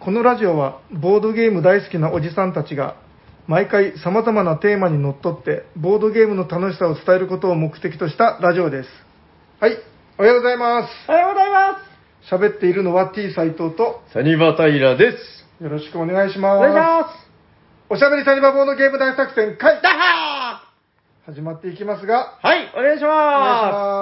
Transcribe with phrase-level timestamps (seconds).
[0.00, 2.96] このラジオはボードゲーム大好きなおじさんたちが
[3.46, 8.88] 毎回様々なテーマにのっとってボードゲームの楽しさを伝えることを目的としたラジオです。
[9.60, 9.76] はい、
[10.18, 10.90] おはようございます。
[11.06, 11.76] おはようございま
[12.30, 14.14] 喋っているのは T 斎藤とす。
[14.14, 15.62] サニバタイラです。
[15.62, 16.56] よろしくお願いします。
[16.56, 17.30] お願いします。
[17.90, 20.64] おしゃべりサニバボードゲーム大作戦会ダハ
[21.26, 23.28] 始まっていきますが、ーはい、お願いしお願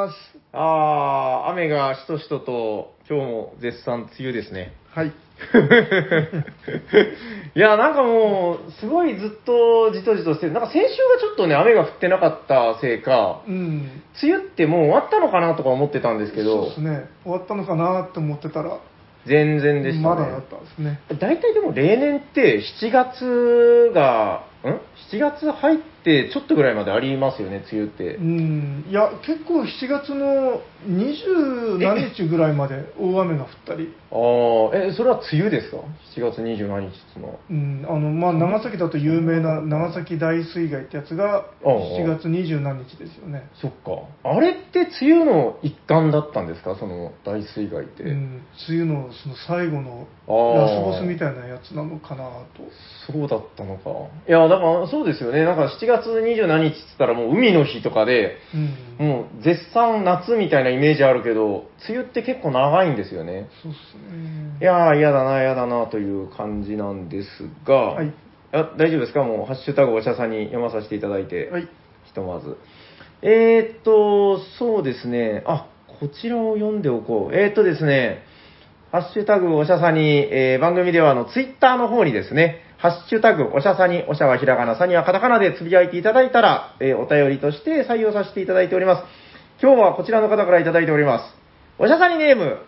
[0.06, 0.12] いします。
[0.12, 0.38] ます。
[0.52, 4.74] あー、雨がしとしとと、今日も絶賛梅雨ですね。
[4.94, 5.12] はい。
[7.54, 10.52] いや、なんかもう、すごいずっとじとじとしてる。
[10.52, 10.88] なんか先週が
[11.20, 14.02] ちょっとね、雨が降ってなかったせいか、うん。
[14.22, 17.08] 梅雨ってもう終わったのかなとか思ってたんですけどそうです、ね。
[17.22, 18.78] 終わったのかなって思ってたら、
[19.26, 20.14] 全然でしたね。
[20.16, 21.00] まだだったんですね。
[21.18, 24.80] 大体でも例年って7月が、ん
[25.12, 28.20] ?7 月入ってちょっとぐらいまでありますよね、梅雨ってう。
[28.22, 28.84] ん。
[28.88, 35.76] いや、結構7月の20何日ぐらいまで大雨が降ったり、ああ、え、それは梅雨ですか
[36.16, 37.34] ?7 月27日っていうのは。
[37.50, 37.86] うん。
[37.88, 41.68] あの、まあ、長崎だと有名な長崎大水害ってやつがああ
[42.00, 43.48] 7月20何日ですよね。
[43.60, 44.02] そっか。
[44.24, 46.74] あれって梅雨の一環だったんですか？
[46.76, 48.02] その大水害って。
[48.04, 48.42] うん。
[48.68, 52.62] 梅雨のその最後のあーラスボスみたいなやつなのかなと。
[53.12, 53.90] そうだったのか。
[54.26, 55.44] いや、だからそうですよね。
[55.44, 58.36] なんか7月27日って言ったらもう海の日とかで、
[59.00, 59.06] うん。
[59.06, 63.48] もう絶賛夏みたいなイメージあるけど、梅雨って結構長いんですよね。
[63.62, 64.58] そうっすね。
[64.60, 67.28] いやー、嫌だな、嫌だなという感じなんです
[67.66, 68.12] が、はい。
[68.52, 69.22] あ大丈夫ですか？
[69.24, 71.68] もう、ハッシュタグおしゃさんに読まさせていただいて、はい。
[72.06, 72.56] ひとまず。
[73.22, 75.66] えーっと、そうですね、あ、
[76.00, 77.36] こちらを読んでおこう。
[77.36, 78.22] えーっとですね、
[78.90, 89.02] ハッシュタグおしゃさに、えー番組ではあの、ツイッターの方にですね、ハッシュタグおしゃさに、おしゃはひらがな、さにはカタカナでつぶやいていただいたら、えーお便りとして採用させていただいております。
[89.60, 91.24] 今日はこちらの方からいただいております。
[91.80, 92.58] おしゃさにネーム、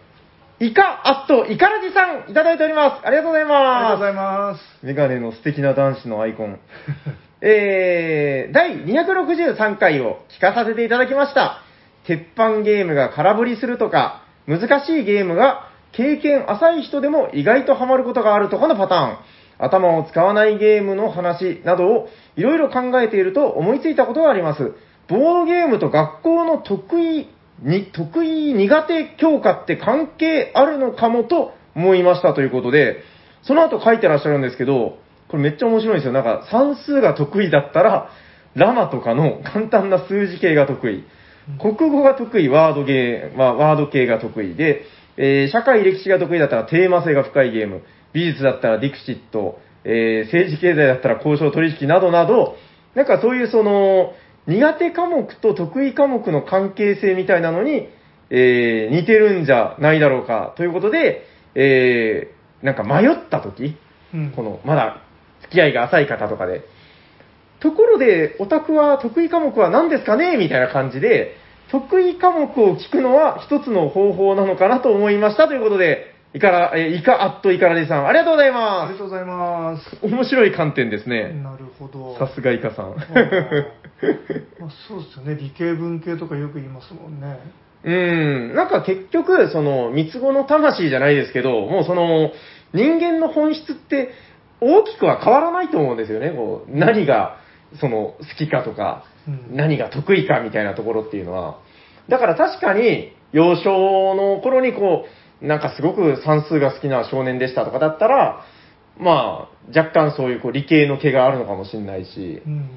[0.59, 3.07] イカアットイカラジさん、いただいております。
[3.07, 3.55] ありがとうございます。
[3.55, 4.87] ありがとうございます。
[4.87, 6.59] メガネの素敵な男子のアイコン。
[7.41, 11.63] えー、第263回を聞かさせていただきました。
[12.05, 19.17] 鉄板ゲームが空振りするとか、難しいゲームが経験浅い人でも意外とハマることがあるとかのパターン、
[19.61, 24.73] 頭を使わないゲームの話などをいろいろ考えていると思いついたことがあります。
[25.09, 27.29] ボードゲームと学校の得意
[27.63, 33.03] に、得意苦手教科って関係あるのかもと思いましたということで、
[33.43, 34.99] その後書いてらっしゃるんですけど、
[35.29, 36.13] これめっちゃ面白いんですよ。
[36.13, 38.11] なんか算数が得意だったら、
[38.55, 41.05] ラマとかの簡単な数字系が得意。
[41.61, 44.83] 国語が得意、ワードゲー、まあ、ワード系が得意で、
[45.17, 47.83] えー社会歴史が得意だったらテーマ性が深いゲーム、
[48.13, 52.57] 美術だったらディクシット、えー政治経済だったら交渉取引などなど、
[52.95, 54.13] なんかそういうその、
[54.47, 57.89] 苦手科目と得意科目の関係性みたいなのに、
[58.31, 63.77] えー似てるんじゃないだろうか、ということで、えーなんか迷った時、
[64.13, 64.33] うん。
[64.37, 64.99] この、まだ
[65.43, 66.63] 付き合いが浅い方とかで、
[67.61, 70.37] ところで、オタクは得意科目は何ですかね？
[70.37, 71.37] みたいな感じで、
[71.71, 79.97] 得意科目を聞くのは一つの方法なのかなと思いましたということで、イカラ、えーイカアットイカラジさん、ありがとうございあまりがとうございます。
[79.97, 79.99] す。
[80.03, 81.33] 面白い観点ですね。
[81.33, 82.17] なるほど。
[82.19, 82.91] さすがイカさん。
[84.61, 85.35] まあ、そうですよね。
[85.35, 87.41] 理系文系とかよく言いますもんね。
[87.83, 87.91] う
[88.53, 92.31] ん、なんか結局、その、三つ子の魂じゃないですけど、もうその、
[92.75, 94.11] 人間の本質って
[94.61, 96.31] 大きくは変わらないと思うんですよね。
[96.31, 97.39] こう、何が、
[97.81, 101.59] その、好きかとか、うん何が得意かみたいなところっていうのは。
[102.09, 108.45] だから確かに、幼少の頃にこう、なんかすごく算数が好きな少年でしたとかだったら、
[108.99, 112.71] まあ、若干そういうこう理系の毛があるのかもしれないしう、ん。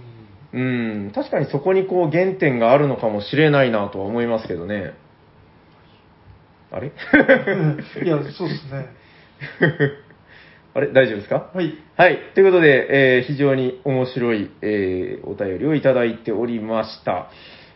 [0.53, 4.93] うん、確かにそこにこう原点があるのかもしれないなとは思いますけどね。
[6.71, 6.87] あれ？
[6.87, 8.87] いや、そうですね。
[10.73, 10.87] あれ？
[10.93, 11.51] 大丈夫ですか？
[11.53, 11.73] はい。
[11.97, 12.17] はい。
[12.33, 17.29] ということで、えー非常に面白い、えーお便りをいただいておりました。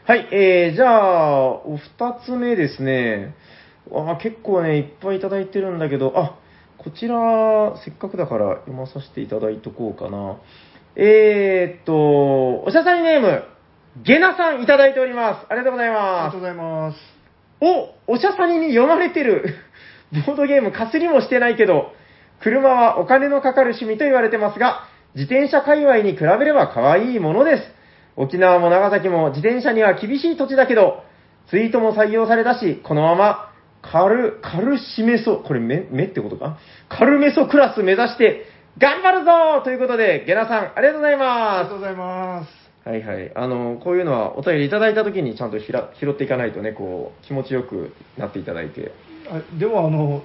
[0.06, 0.28] はい。
[0.32, 3.36] えーじゃあ、お二つ目ですね。
[3.92, 6.38] わあ結構ね、いっぱいいただいてるんだけど、あ、
[6.78, 10.38] こちら、せっかくだから読まさせていただいとこうかな。
[10.96, 13.44] えーっと、おしゃさんネーム、
[14.04, 15.46] ゲナさんいただいております。
[15.50, 16.40] ありがとうございありがますとう。
[16.42, 16.98] ございます。
[18.08, 19.56] お、おしゃさにに読まれてる。
[20.26, 21.92] ボードゲームかすりもしてないけど、
[22.42, 24.84] 車はお金のかかる趣味と言われてますが、
[25.16, 27.64] 自転車界隈に比べれば可愛いものです。
[28.16, 31.04] 沖縄も長崎も自転車には厳しい土地だけど、
[31.50, 33.47] ツイートも採用されたし、このまま、
[33.92, 36.58] カル、カルシメソ、これ目、目ってことか？
[36.90, 38.46] カルメソクラス目指して、
[38.78, 42.52] 頑張るぞということで、ゲナさん、ありがとうございありがまとうございます。
[42.84, 42.90] す。
[42.90, 43.32] はいはい。
[43.36, 48.92] あの、こういうのはお便りいただいたときにちゃんとひら拾っていかないとね、こう、気持ちよくなっていただいて。
[49.30, 50.22] あでもあの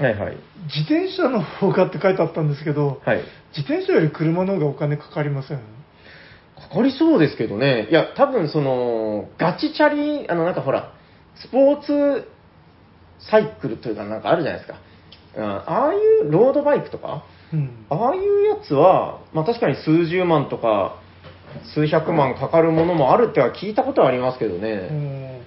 [0.00, 0.36] はいはい。
[0.64, 3.18] 自転車の方がって書いてあったんですけど、はい。
[3.56, 5.58] 自転車より車の方がお金かかりません？
[5.58, 7.88] かかりそうですけどね。
[7.90, 10.92] いや、多分その、ガチチャリ、あの、なんかほら、
[11.36, 12.28] スポーツ
[13.18, 14.78] サイクルというかなんかあるじゃないですか。
[15.36, 15.96] うん、ああい
[16.28, 17.86] うロードバイクとか、うん。
[17.90, 20.96] ああいうやつは、まあ確かに数十万とか、
[21.74, 24.74] 数百万かかるものもあるっては聞いたことはありますけどうね。
[24.88, 25.46] ん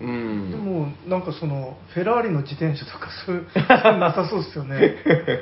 [0.00, 0.50] うでん。
[0.64, 3.46] も、なんかその、フェラーリの自転車とか、そういう、
[3.98, 4.96] なさそうですよね。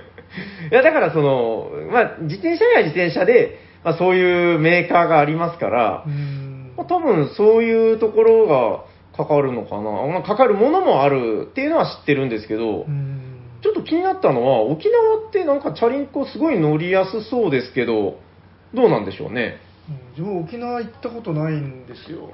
[0.71, 8.85] いや、だからその、まあ自転車には自転車で、まあそういうメーカーがありますからう、んまあ、多分そういうところが
[9.19, 9.83] かかるのかな？
[9.83, 13.17] まあかかるものもあるっていうのは知ってるんですけど、うん
[13.61, 18.21] ちょっと気になったのは、沖縄ってなんかチャリンコすごい乗りやすそうですけど、
[18.73, 19.57] どうなんでしょうね？
[19.89, 22.31] うん自分沖縄行ったことないんですよ。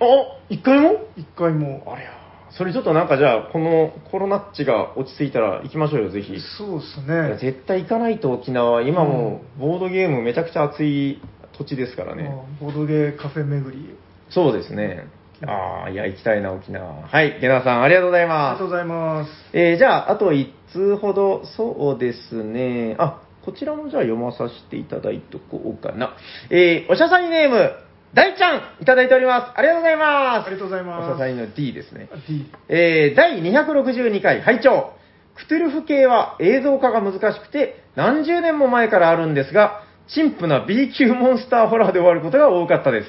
[0.00, 0.04] あ
[0.50, 1.06] 一回も？
[1.16, 1.82] 一回も。
[1.86, 2.10] あれや、
[2.50, 6.34] それちょっとなんかじゃあ、このコロナっちが落ち着いたら行きましょうよ、ぜひ。
[6.34, 7.38] いそうですやね。
[7.40, 11.22] 絶対行かないと沖縄、今もうボードゲームめちゃくちゃ熱い
[11.56, 12.24] 土地ですからね。
[12.24, 13.94] まあボードゲーカフェ巡り。
[14.28, 15.04] そうですね。
[15.46, 17.06] ああ、いや、行きたいな、沖縄。
[17.08, 18.68] はい、ゲナさん、ありがとうございありますがとう。
[18.68, 19.30] ございます。
[19.52, 22.96] えーじゃあ、あと1通ほど、そうですね。
[22.98, 26.14] あ、こちらもじゃあ読まさせていただいとこうかな。
[26.50, 27.72] えーおしゃさにネーム、
[28.12, 29.58] 大ちゃん、いただいております。
[29.58, 30.46] ありがとうございます。
[30.46, 32.08] ありがとうございますおしゃさにの D ですね。
[32.12, 32.50] あ D。
[32.68, 34.92] えー第262回拝聴
[35.36, 43.08] クトゥルフ系は映像化が難しくて何十年も前からあるんですが、陳腐な B 級モンスターホラーで終わることが多かったです。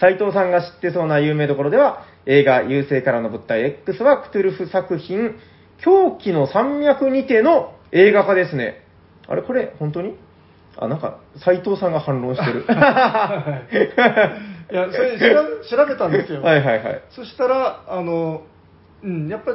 [0.00, 5.36] 斉藤さんが知ってそうな有名どころでは、映画優勢からの物体 X はクトゥルフ作品、
[5.82, 8.82] 狂気の山脈にての映画化ですね。
[9.28, 9.42] あれ？
[9.42, 9.74] これ？
[9.78, 10.16] 本当に？
[10.76, 12.60] あ、なんか、斉藤さんが反論してる。
[14.70, 15.16] いや、それ
[15.70, 16.42] 調べたんですよ。
[16.42, 17.02] はいはいはい。
[17.10, 18.42] そしたら、あの、
[19.02, 19.52] うん、やっぱ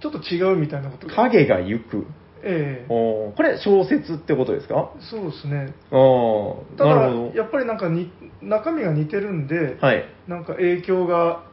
[0.00, 1.14] ちょっと違うみたいなことが。
[1.14, 2.06] 影が行く。
[2.42, 4.92] ええこれ小説ってことですか？
[5.10, 5.74] そうですね。
[5.90, 7.36] ああ、ただなるほど。
[7.36, 8.10] やっぱりなんかに
[8.42, 10.04] 中身が似てるんで、はい。
[10.26, 11.44] なんか影響が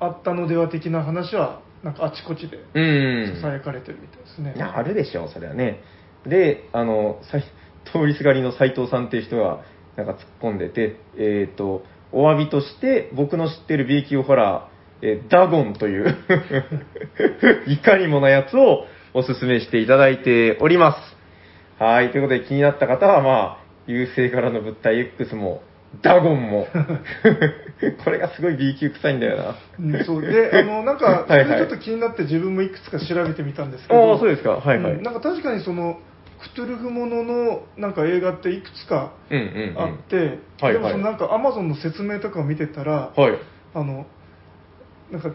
[0.00, 3.40] あったのでは的な話は、なんかあちこちでうん。
[3.42, 4.54] 囁かれてるみたいですね。
[4.60, 5.80] あるでしょう、それはね。
[6.26, 7.44] で、あの、さい
[7.92, 9.60] 通りすがりの斉藤さんっていう人が、
[9.96, 16.16] なんか突っ込んでて、えっ、と、お詫びとして、僕の知ってる B 級ホラー、えーダゴンという、
[17.66, 20.96] いかにもなやつをおすすめしていただいておりま
[21.78, 21.82] す。
[21.82, 25.62] はい、ということで気になった方は、まあ、優勢からの物体 X も、
[26.02, 26.66] ダゴンも、
[28.04, 29.56] これがすごい B 級臭いんだよな。
[29.78, 34.56] うん、そうで、あの、なんか、 それちょっと気になって自分もいくつか調べてみたんですけど、ああ、そうですか。
[34.56, 34.92] はいはい。
[34.92, 35.98] うんなんか確かにその、
[36.40, 39.12] クトゥルフもののなんか映画っていくつか。
[39.76, 43.38] あって、はいでもそのなんかアマゾンの説明とかを見てたら、はい。
[43.74, 44.06] あの、
[45.10, 45.30] なんか、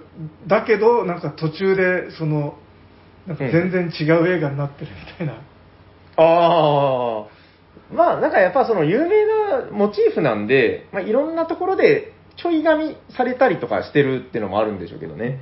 [0.48, 2.56] だけど、なんか途中で、その、
[3.28, 5.34] なんか全然違う映画になってるみたいな。
[5.34, 5.38] あ
[6.18, 7.26] あ、
[7.94, 15.40] まあなんかやっぱその有名なモチーフなんで、まあ、いろんなところでちょい紙みされたりとかしてるっていうのもあるんでしょうけどね。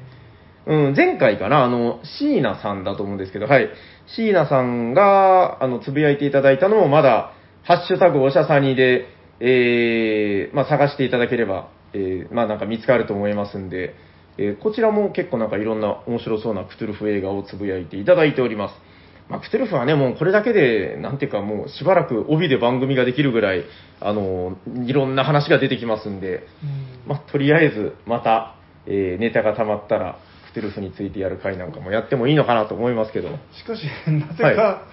[0.67, 3.69] うん、前回かな、あの、椎名さんだと思うんですけど、はい。
[4.15, 9.07] 椎名さんが、あの、つぶやいていただいたのもまだ、ハッシュタグおしゃさにで、
[9.39, 13.95] えー、まあ探していただければ、えー、まあなんか見つかると思いますんで、
[14.37, 18.75] えーこちらも結構なんかいろんな面白そうなクトゥルフ映画をつぶやいていただいております。
[19.29, 23.63] まあ、クトゥルフはね、もうこれだけで、なんていうかもうしばらく帯で番組ができるぐらい、
[24.01, 28.55] あの、いろんな話が出てきますんで、うんまあ、とりあえず、また、
[28.87, 30.17] えーネタが溜まったら、
[30.47, 33.29] クトゥルフについてやる回なんかもやってもいいのかなと思いますけど。
[33.53, 34.83] しかし、なぜか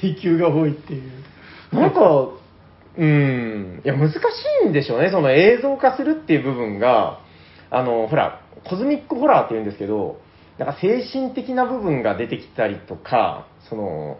[0.00, 1.10] B 級が多いっていう。
[1.72, 4.16] なんか、うーん、いや、難し
[4.64, 7.18] いんでしょうね、その映像化するっていう部分が、
[7.70, 10.20] あの、ほら、コズミックホラーって言うんですけど、
[10.58, 14.18] なんか精神的な部分が出てきたりとか、その、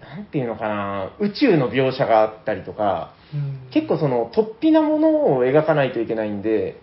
[0.00, 3.70] なんていうのかな、宇宙の描写があったりとか、うん。
[3.70, 6.80] 結構その、突飛なものを描かないといけないんで、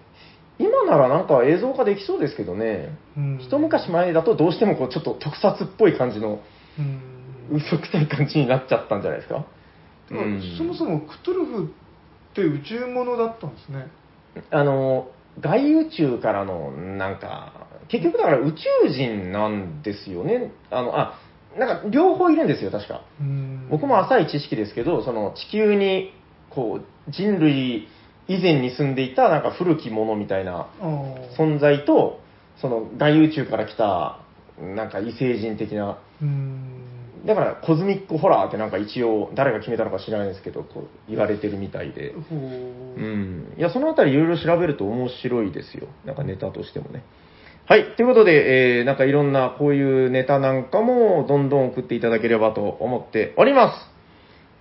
[0.60, 3.40] 今ならなんか映像化できそうですけどね、うん。
[3.42, 6.40] 一昔前だとどうしてもこうちょっと特撮っぽい感じの、
[6.78, 7.58] うん。
[7.58, 9.46] 嘘くさい感じになっちゃったんじゃないですか？
[10.58, 11.68] そもそもクトゥルフっ
[12.36, 13.88] て宇宙ものだったんですね。
[14.52, 15.10] あの、
[15.40, 20.52] 外宇宙からの、なんか、結局だから宇宙人なんですよね。
[20.70, 21.20] あの、あ、
[21.58, 23.02] なんか両方いるんですよ、確か。
[23.20, 26.14] うん僕も浅い知識ですけど、その地球に、
[26.50, 27.88] こう、人類
[28.28, 30.68] 以前に住んでいた、なんか古きものみたいな
[31.38, 32.20] 存在と、
[32.60, 34.20] その外宇宙から来た、
[34.60, 36.91] なんか異星人的な、うん
[37.26, 42.12] だからコズミックホラーってなんか一応、誰が決めたのか知らないですけど、こう言われてるみたいで。
[42.12, 43.54] うん。
[43.58, 45.88] いや、そのあたりいろいろ調べると面白いですよ。
[46.06, 47.04] なんかネタとしてもね。
[47.66, 47.96] はい。
[47.96, 53.90] ということで、えー、なんかいろんなこういうネタなんかもどんどん送っていただければと思っております。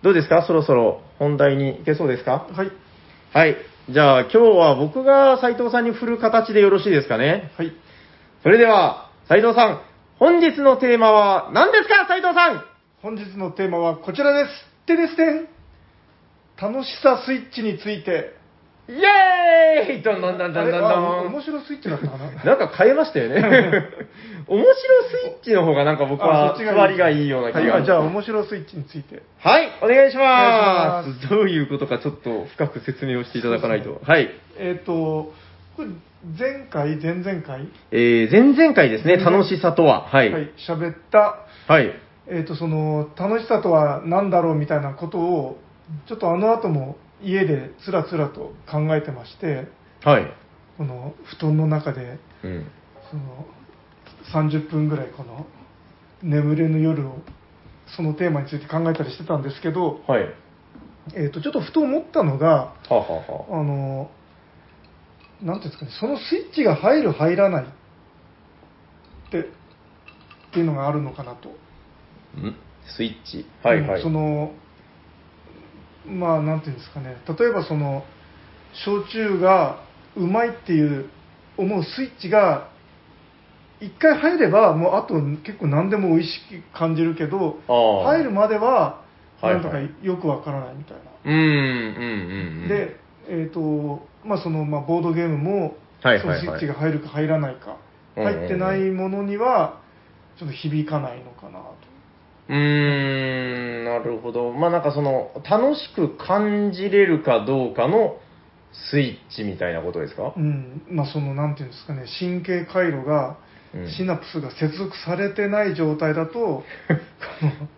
[0.02, 0.46] どうですか？
[0.46, 2.46] そろそろ本題に行けそうですか？
[2.52, 2.70] はい。
[3.32, 3.56] はい。
[3.88, 7.50] じゃあ今日は僕が斉藤さんに振る形でよろしいですかね？
[7.56, 7.72] はい。
[8.42, 9.80] それでは、斉藤さん、
[10.20, 12.62] 本日のテーマは何ですか斉藤さん？
[13.00, 14.84] 本日のテーマはこちらです。
[14.84, 15.48] てですてん。
[16.60, 18.38] 楽しさスイッチについて。
[18.86, 20.88] イエーイどんどんどんどんどんど
[21.24, 21.26] ん。
[21.32, 22.44] 面白スイッチだったかな？
[22.44, 23.40] なんか変えましたよね。
[24.46, 27.60] 面白スイッチの方がなんか僕は座りがいいような気が。
[27.60, 29.22] はいあじゃあ、面白スイッチについて。
[29.38, 31.28] はい、お願いします。
[31.30, 34.02] どういうことかちょっと深く説明をしていただかないと。
[34.04, 34.28] はい。
[34.58, 35.32] えっ、と、
[35.78, 35.86] これ
[36.22, 40.06] 前回、前々回、えー、前々回ですね、楽しさとは。
[40.06, 40.30] はい。
[40.30, 41.92] はい、喋った、はい。
[42.26, 45.58] えっ、と、その、楽しさとは何だろうみたいなことを、
[46.06, 49.68] ちょっとあの後も家でつらつらと考えてまして、
[50.04, 50.32] はい。
[50.76, 52.66] この布団の中で、うん。
[53.10, 53.46] その、
[54.46, 55.46] 30分ぐらいこの、
[56.22, 57.14] 眠れぬ夜を、
[57.96, 60.26] そのテーマについて考えたりしてたんですけど、はい。
[61.14, 64.10] えっ、と、ちょっとふと思ったのが、はあ、はあはあ、あの、
[65.42, 67.66] なんていうんですかね、そのスイッチが入る、入らないっ
[69.30, 69.42] て、っ
[70.52, 71.48] ていうのがあるのかなと。
[71.48, 71.54] ん？
[72.96, 73.46] スイッチ？
[73.62, 73.98] はいはい。
[73.98, 74.52] うんその、
[76.06, 78.04] まあ、なんていうんですかね、例えばその、
[78.84, 79.82] 焼酎が
[80.16, 81.08] うまいっていう
[81.56, 82.68] 思うスイッチが、
[83.80, 86.40] 一回入れば、もうあと結構何でも美味し
[86.72, 89.02] く感じるけど、入るまでは、
[89.40, 91.02] はいなんとかよくわからないみたいな。
[91.24, 92.68] うん、うん、うんうん。
[92.68, 97.80] で、えっ、と、まあその、まあ、ボードゲームも、はいはのスイッチが入るか入らないか、うんうんうん
[98.22, 99.80] 入ってないものには、
[100.38, 101.74] ちょっと響かないのかなと。
[102.48, 104.52] うーん、なるほど。
[104.52, 108.16] まあなんかその、楽しく感じれるかどうかの
[108.72, 110.34] スイッチみたいなことですか？
[110.36, 113.38] うん、まあその、なんていうんですかね、神経回路が、
[113.72, 116.64] うんシナプスが接続されてない状態だと、こ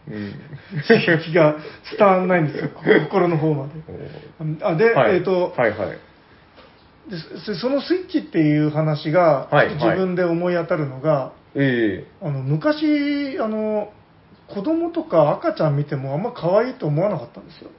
[0.08, 0.32] の、うん。
[0.88, 1.56] 刺激が
[1.98, 2.70] 伝わらないんですよ、
[3.04, 4.64] 心の方まで。
[4.64, 5.98] あで、はいえっ、と、はいはい。
[7.10, 13.92] でそそのスイッチっていう話が、はい自分で思い当たるのが、えあの昔あの
[14.48, 17.70] 子供とか赤ちゃん見てもあんま可愛いと思わなかったんですよ。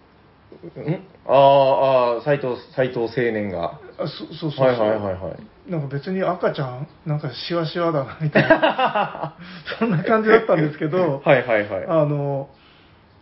[0.76, 1.04] えん？
[1.26, 3.80] あーあー、斎藤、斎藤青年が。
[3.98, 5.72] あそそうそうそう、はいはいはいはい。
[5.72, 9.38] なんか別に赤ちゃんなんかシワシワだなみたいな。
[9.80, 11.86] そんな感じだったんですけど、はいはいはい。
[11.88, 12.50] あの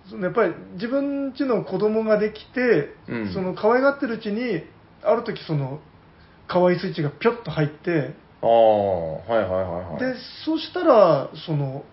[0.10, 3.34] そのやっぱり自分家の子供ができて、うん。
[3.34, 4.64] その可愛がってるうちに
[5.04, 5.80] ある時その
[6.48, 10.00] 可愛いスイッチがピョッと入ってああ、はいはいはいはい。
[10.00, 11.84] でそしたらその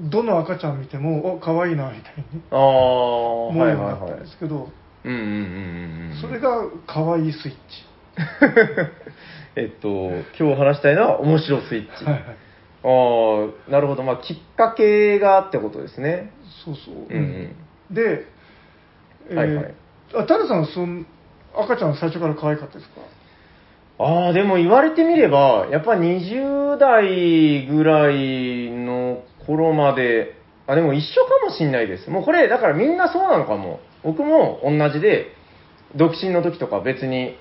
[0.00, 4.20] どの赤ちゃん見てもお可愛いなみたいにああ、思うはいようになったんはいはい。
[4.24, 4.68] ですけど、
[5.04, 6.18] うんうんうんうんうん。
[6.20, 7.58] それが可愛いスイッチ。
[9.56, 9.88] えっと、
[10.38, 12.04] 今日話したいのは面白スイッチ。
[12.04, 12.22] はいはい。
[12.84, 14.02] ああ、なるほど。
[14.02, 16.30] まあ、きっかけがってことですね。
[16.64, 16.94] そうそう。
[17.08, 17.56] うん
[17.90, 18.26] で、
[19.30, 19.74] えーはいはい
[20.14, 21.06] あ、タルさんそん、
[21.56, 23.00] 赤ちゃん最初から可愛かったですか？
[23.98, 30.34] ああ、でも言われてみれば、やっぱ20代ぐらいの頃まで、
[30.66, 32.10] あ、でも一緒かもしんないです。
[32.10, 33.80] もうこれ、だからみんなそうなのかも。
[34.02, 35.32] 僕も同じで、
[35.94, 37.36] 独身の時とか別に、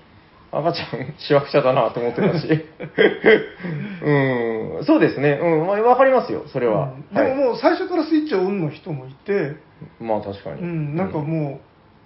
[0.52, 2.48] 赤ちゃん、しわくちゃだなと思ってたし。
[4.04, 5.40] うん、そうですね。
[5.42, 6.94] うん、まあわかりますよ、それは。
[7.12, 9.56] うんでもはいもう最初からスイッチをオンの人もいて、
[10.00, 10.62] まあ確かに。
[10.62, 11.60] うん、なんかもう、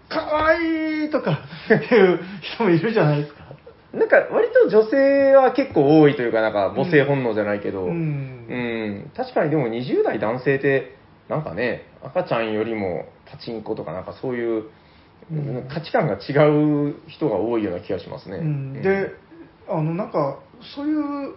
[0.10, 3.49] 可愛いとかっていう人もいるじゃないですか。
[3.94, 9.12] なんか割と女性は結構多いというか、なんか母性本能じゃないけど、ううん、ん。
[9.16, 10.96] 確かにでも20代男性って、
[11.28, 14.64] なんかね、赤ちゃんよりもパチンコとかなんかそういう、
[15.32, 18.38] うん価値観が違う人が多いような気がしますね。
[18.38, 19.12] うんで、
[19.68, 20.40] あの、なんか、
[20.76, 20.94] そうい
[21.30, 21.36] う、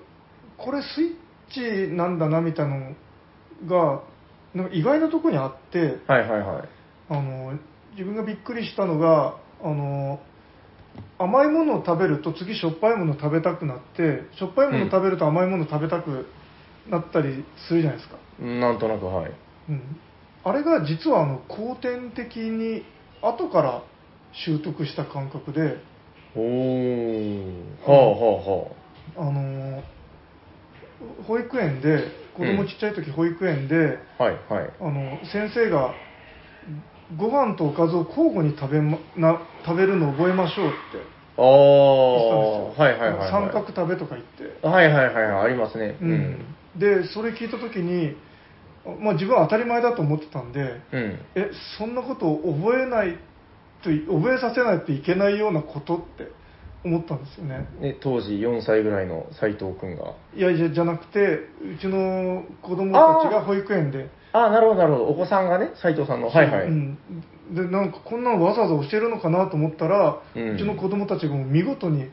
[0.56, 1.16] これスイ
[1.50, 2.94] ッチなんだなみたいなの
[3.66, 4.02] が、
[4.54, 6.68] なんか意外なところにあって、はいはいはい。
[7.10, 7.52] あの
[7.92, 10.18] 自分がびっくりしたのがあの
[11.18, 16.26] 甘いものを食べると次しょっぱいものを食べたくなってしょっぱいものを食べると甘いものを食べたく
[16.88, 19.32] なったりするじゃないですか、なんとなくはい。
[19.68, 19.96] うん、
[20.44, 22.82] あれが実はあの後天的に
[23.20, 23.82] 後から
[24.32, 25.76] 習得した感覚で
[26.34, 28.70] おー、はあは
[29.16, 29.82] あの
[31.26, 34.32] 保育園で子供ちっちゃい時保育園で、あはあ。
[34.32, 34.70] はいはい。
[34.80, 35.94] あの先生が
[37.16, 40.76] ご飯とおかずを交互に食べ,、ま、な食べるのを覚えましょうって
[41.36, 43.30] あ言ってたんですよいはいはい、はい。
[43.30, 45.96] 三角食べとか言って、はいはいはいはい、ありますね。
[46.00, 46.44] うん
[46.76, 48.16] でそれ聞いた時に、
[49.00, 51.18] まあ、自分は当たり前だと思ってたんでうん。
[51.34, 53.18] えそんなことを覚えない
[53.82, 56.30] と覚えさせないといけないようなことって
[56.84, 57.66] 思ったんですよね。
[57.80, 60.14] ね、当時4歳ぐらいの斉藤くんが。
[60.34, 65.04] いやいや、じゃなくて、うちの子供たちが保育園で、ああ、なるほど、なるほど。
[65.06, 66.28] お子さんがね、斉藤さんの。
[66.28, 66.66] はいはい。
[66.66, 66.98] うん、
[67.52, 72.10] でなんかこんなのわざわざ教えるのかなと思ったら、ううんちの子供たちがもう見事に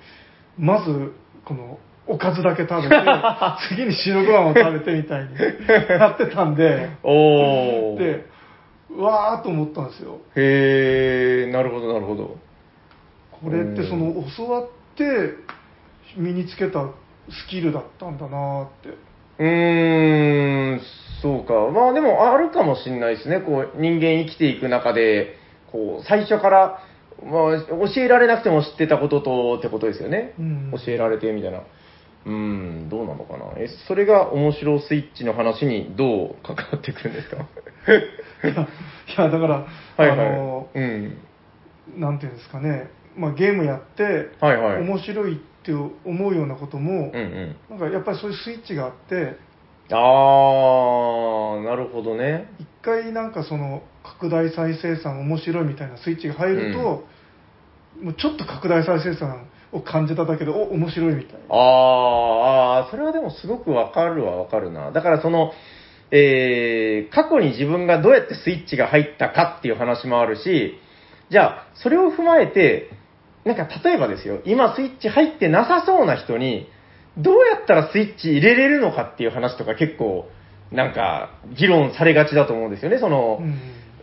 [0.57, 1.13] まず
[1.45, 2.95] このおかずだけ食べて
[3.69, 5.29] 次に白ご飯を食べてみたいに
[5.89, 7.97] やってたんでおー。
[7.97, 8.25] で
[8.89, 12.37] うわーと思ったんですよへえ、なるほど、なるほど。
[13.31, 15.35] これってその教わって
[16.17, 16.87] 身につけた
[17.29, 18.89] スキルだったんだなーって
[19.37, 20.81] うーん、
[21.21, 21.53] そうか。
[21.71, 23.39] まあでも、あるかもしれないですね。
[23.41, 25.35] こう、人間生きていく中で、
[25.71, 26.79] こう、最初から、
[27.23, 27.59] まあ、
[27.93, 30.33] 教えられなくても知ってたこととってことですよね。
[30.39, 31.59] うん教えられてみたいな。
[31.59, 33.45] うーん、どうなのかな。
[33.57, 37.37] え、それが面白スイッチの話にどう関わってくるんですか？
[38.47, 38.55] いやい
[39.17, 39.65] やだから、
[39.97, 40.19] はいはい。
[40.27, 41.17] あのうん。
[41.97, 44.81] なんていうんですかね、まあ、ゲームやって、はいはい。
[44.83, 47.55] 面白いって思うようなことも、うんうん。
[47.69, 49.35] なんかやっぱりそういうスイッチがあって
[49.91, 52.49] あー、なるほどね。
[52.59, 56.79] 一回なんかその拡大再生産面白いみたいなスイッチが入ると、
[58.01, 61.55] もうちょっと拡大再生産を感じただけでお面白いみたいなあー
[62.83, 64.91] あー、それはでもすごくわかるはわかるな。
[64.91, 65.51] だからその、
[66.11, 70.79] えー、過去に自分がどうやってスイッチが入ったかっていう話もあるし、
[71.29, 72.89] じゃあ、それを踏まえて、
[73.45, 76.67] なんか例えばですよ、今スイッチ入ってなさそうな人に、
[77.19, 80.29] どうやったらスイッチ入れれるのかっていう話とか結構、
[80.71, 82.99] なんか、議論されがちだと思うんですよね。
[82.99, 83.55] その、うん。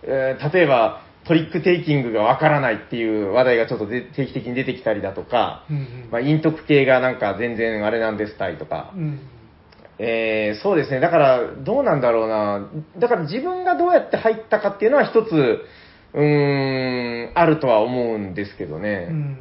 [0.02, 6.08] えー例えば、トリックテイキングがわからないっていう話題がちょっとで定期的に出てきたりだとか、うんうん。
[6.12, 9.20] まあ、陰徳系がなんか全然あれなんですたいとか、うん。
[9.98, 12.68] えーそうですね、だからどうなんだろうな、
[12.98, 15.64] だから自分がどうやって入ったかっていうのは一つ、
[16.14, 19.06] うーん、あるとは思うんですけどうね。
[19.06, 19.38] ん。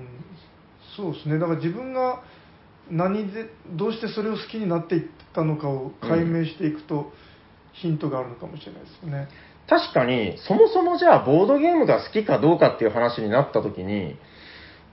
[0.96, 1.39] そうですね。
[1.39, 2.22] だから自分が
[2.89, 7.12] 何でどうしてそれを好きになっていったのかを解明していくと、
[7.74, 9.27] ヒントがあるのかもしれないですよね。
[9.68, 14.15] 確かに、そもそもじゃあボードゲームが好きかどうかっていう話になった時に、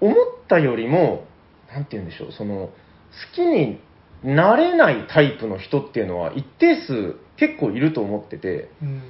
[0.00, 0.16] 思っ
[0.48, 1.26] たよりも、
[1.70, 2.72] なんて言うんでしょう、その、好
[3.34, 3.80] きに
[4.24, 9.02] なれないタイプの人っていうのは一定数結構いると思ってて、うん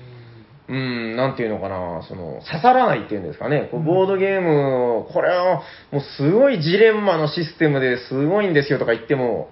[0.68, 3.68] うーん、なんていうのかな、その、刺さらないっていうんですかね。
[3.70, 3.87] こううん。
[3.87, 9.51] ボードゲーム、これはもうすごいジレンマのシステムですごいんですよとか言っても、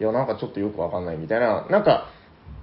[0.00, 2.08] いや、なんかちょっとよくわかんないみたいな、なんか、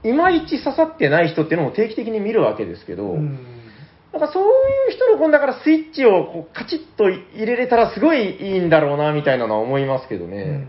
[0.04, 3.40] いまいち刺さってない人っていうのも定期的に見るわけですけど、うん。
[4.14, 4.48] なんかそうい
[4.94, 10.32] う人のこのだからスイッチをこうカチッと入れれたらすごいいいんだろうなみたいなのは思いますけどうん。
[10.32, 10.68] ね。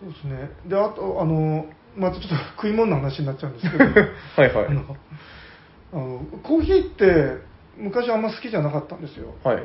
[0.00, 0.50] そうですね。
[0.66, 3.84] であとあのまたちょっと食い物の話になっちゃうんですけど。
[4.36, 4.66] はいはい
[5.94, 5.98] あ。
[5.98, 7.38] のコーヒーって
[7.76, 9.62] 昔あんま好きじゃなかったんですよ、はい。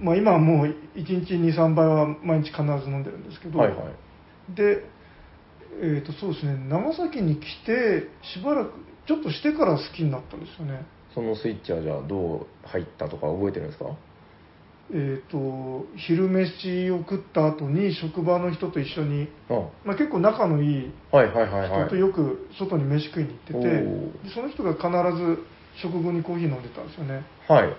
[0.00, 4.54] まあ、今はもう1日23杯は毎日必ず飲んでるんですけど、はいはい。
[4.54, 4.84] で、
[5.82, 8.72] えー、とそうですね長崎に来てしばらく
[9.06, 13.86] ちょっとしてから好きになったんですよねそのスイッチはじゃあどう入ったとか覚えてるんですか？
[14.92, 20.90] えっ、と昼飯を食った後に職場の人と一緒に、あまあ、結構仲のいい。
[21.10, 25.38] 人とよく外に飯食いに行ってて、その人が必ず
[25.82, 27.68] 食後にコーヒー飲んでたんですよねはい。
[27.68, 27.74] も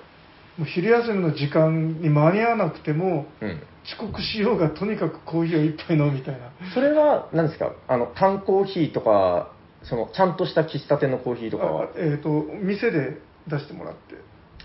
[0.62, 3.62] う昼休みの時間に間に合わなくてもうん。
[3.86, 7.72] 遅刻しようがとにかくコーヒーを一杯飲むみたいなそれは何ですか？
[7.88, 11.84] あの、缶コーヒーとか、その、ちゃんとした喫茶店のコーヒーとかは？
[11.86, 11.88] あ。
[11.96, 12.30] えっ、と
[12.62, 14.16] 店で出してもらって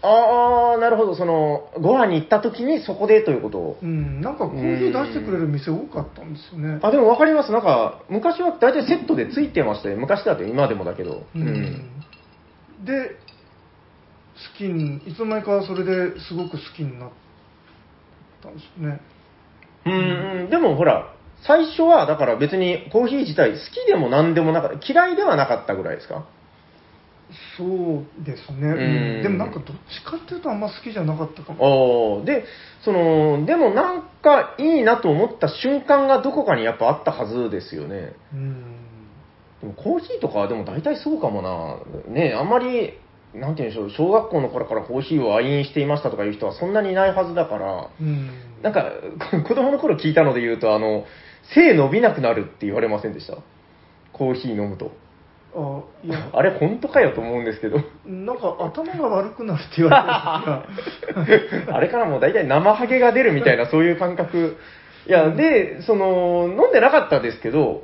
[0.02, 1.14] ああ、なるほど。
[1.14, 3.58] その、ご飯に行った時にそこでということ？
[3.58, 3.78] を。
[3.82, 7.52] うんなんかコーヒー出してくれる店多かったんですよねあ、でも分かります。
[7.52, 9.96] なんか、昔は大体セットでついてましたよ。
[9.98, 11.22] 昔だって今でもだけど。
[11.34, 11.88] うん
[12.84, 13.10] で
[14.54, 17.10] 好きにいつの間にかそれですごく好きになっ
[18.42, 19.00] たんですよね
[19.86, 19.92] うん。
[19.92, 20.50] うん。
[20.50, 21.14] でもほら、
[21.46, 24.92] 最初は、だから別にコーヒー自体好きでも何でもなかった。
[24.92, 26.26] 嫌いではなかったぐらいですか？
[27.56, 29.22] そうですね、うん。
[29.22, 32.22] でもなんかどっちかっていうとあんま好きじゃなかったかも。
[32.24, 32.44] で、
[32.84, 38.12] その、でもなんかいいなと思った瞬間がどこかにやっぱあったはずですよね。
[38.32, 38.76] うん。
[39.60, 42.12] でもコーヒーとかはでも大体そうかもな。
[42.12, 42.94] ねあんまり、
[43.34, 48.30] なんて言うんでしょう、小学校の頃からコーヒーを愛飲していましたとかいう人はそんなにいないはずだから、うん。
[48.62, 48.92] なんか、
[49.30, 51.04] こ 子供の頃聞いたので言うと、あの、
[51.54, 53.36] 背伸びなくなるって言われませんでした？
[54.12, 54.92] コーヒー飲むと。
[55.54, 57.78] あいやあれ本当かよと思うんですけど。
[58.06, 60.64] なんか頭が悪くなるって言わ
[61.08, 64.56] れた時があれからもう大体生ハゲが出るみたいなそういう感覚。
[65.06, 67.82] いや、で、その、飲んでなかったですけど、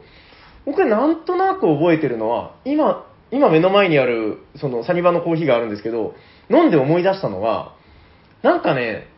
[0.64, 6.14] 僕なんとなく覚えてるのは、今、今目の前にある、そのサニバのコーヒーがあるんですけど、
[6.50, 7.74] 飲んで思い出したのは、
[8.42, 9.08] なんかね、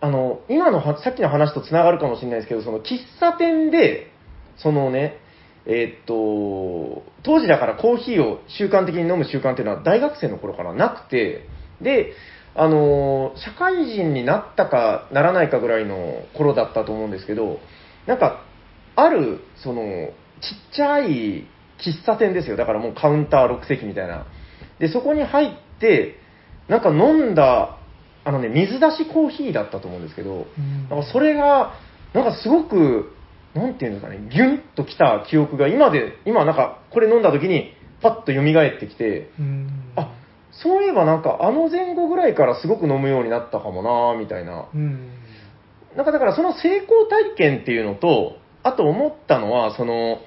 [0.00, 4.10] あの、今のは、さっきの話と繋がるかもしれないですけど、その喫茶店で、
[4.56, 5.19] そのね、
[5.66, 11.46] えーっと、当時だからコーヒーを習慣的に飲む習慣っていうのは大学生の頃からなくて、
[11.80, 12.12] で、
[12.54, 17.60] あの、社会人になったかならないかぐらいの頃だったと思うんですけど、
[18.06, 18.42] なんか、
[18.96, 19.82] ある、その、
[20.40, 21.46] ちっちゃい
[21.78, 22.56] 喫茶店ですよ。
[22.56, 24.26] だからもうカウンター6席みたいな。
[24.78, 26.16] で、そこに入って、
[26.68, 27.78] なんか飲んだ、
[28.24, 31.74] あのね、水出しコーヒーだったと思うんですけど、うんなんかそれが、
[32.12, 33.12] なんかすごく、
[33.54, 39.68] なんていうんですかね、ギュンときた記憶が今で、今なんかこれ飲んだ時にパッと蘇ってきて、うん。
[39.96, 40.12] あ、
[40.52, 44.68] そういえばなんかあの前後ぐらいからすごく飲むようになったかもなみたいな。
[44.72, 45.10] うん。
[45.96, 50.18] なんかだからその成功体験っていうのと、あと思ったのは、その、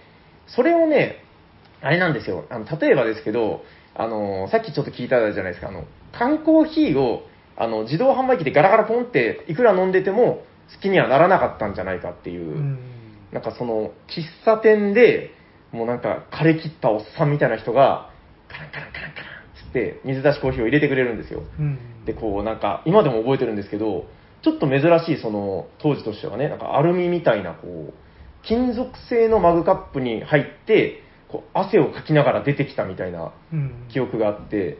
[0.47, 1.23] それをね、
[1.81, 2.45] あれなんですよ。
[2.49, 3.63] あの例えばですけど、
[3.95, 12.92] あの、さっきちょっと聞いたじゃないですか、あの、缶コーヒーを、あの、自動販売機でガラガラポンっていくら飲んでても好きにはならなかったんじゃないかっていう、うん
[13.33, 15.31] なんかその、喫茶店で、
[15.71, 18.11] もうなんか枯れ切ったおっさんみたいな人が、
[18.47, 21.41] カランカランカランカランつって水出しコーヒーを入れてくれるんですよ。
[21.59, 22.05] うん。
[22.05, 24.05] で、こう、なんか、今でも覚えてるんですけど、
[24.43, 27.93] ちょっと珍しい、その、当時としてはね、なんかアルミみたいな、こう、
[28.43, 33.87] 金属製のマグカップに入って、こう、汗をかきながら出てきたみたいなうん。
[33.91, 34.77] 記憶があって、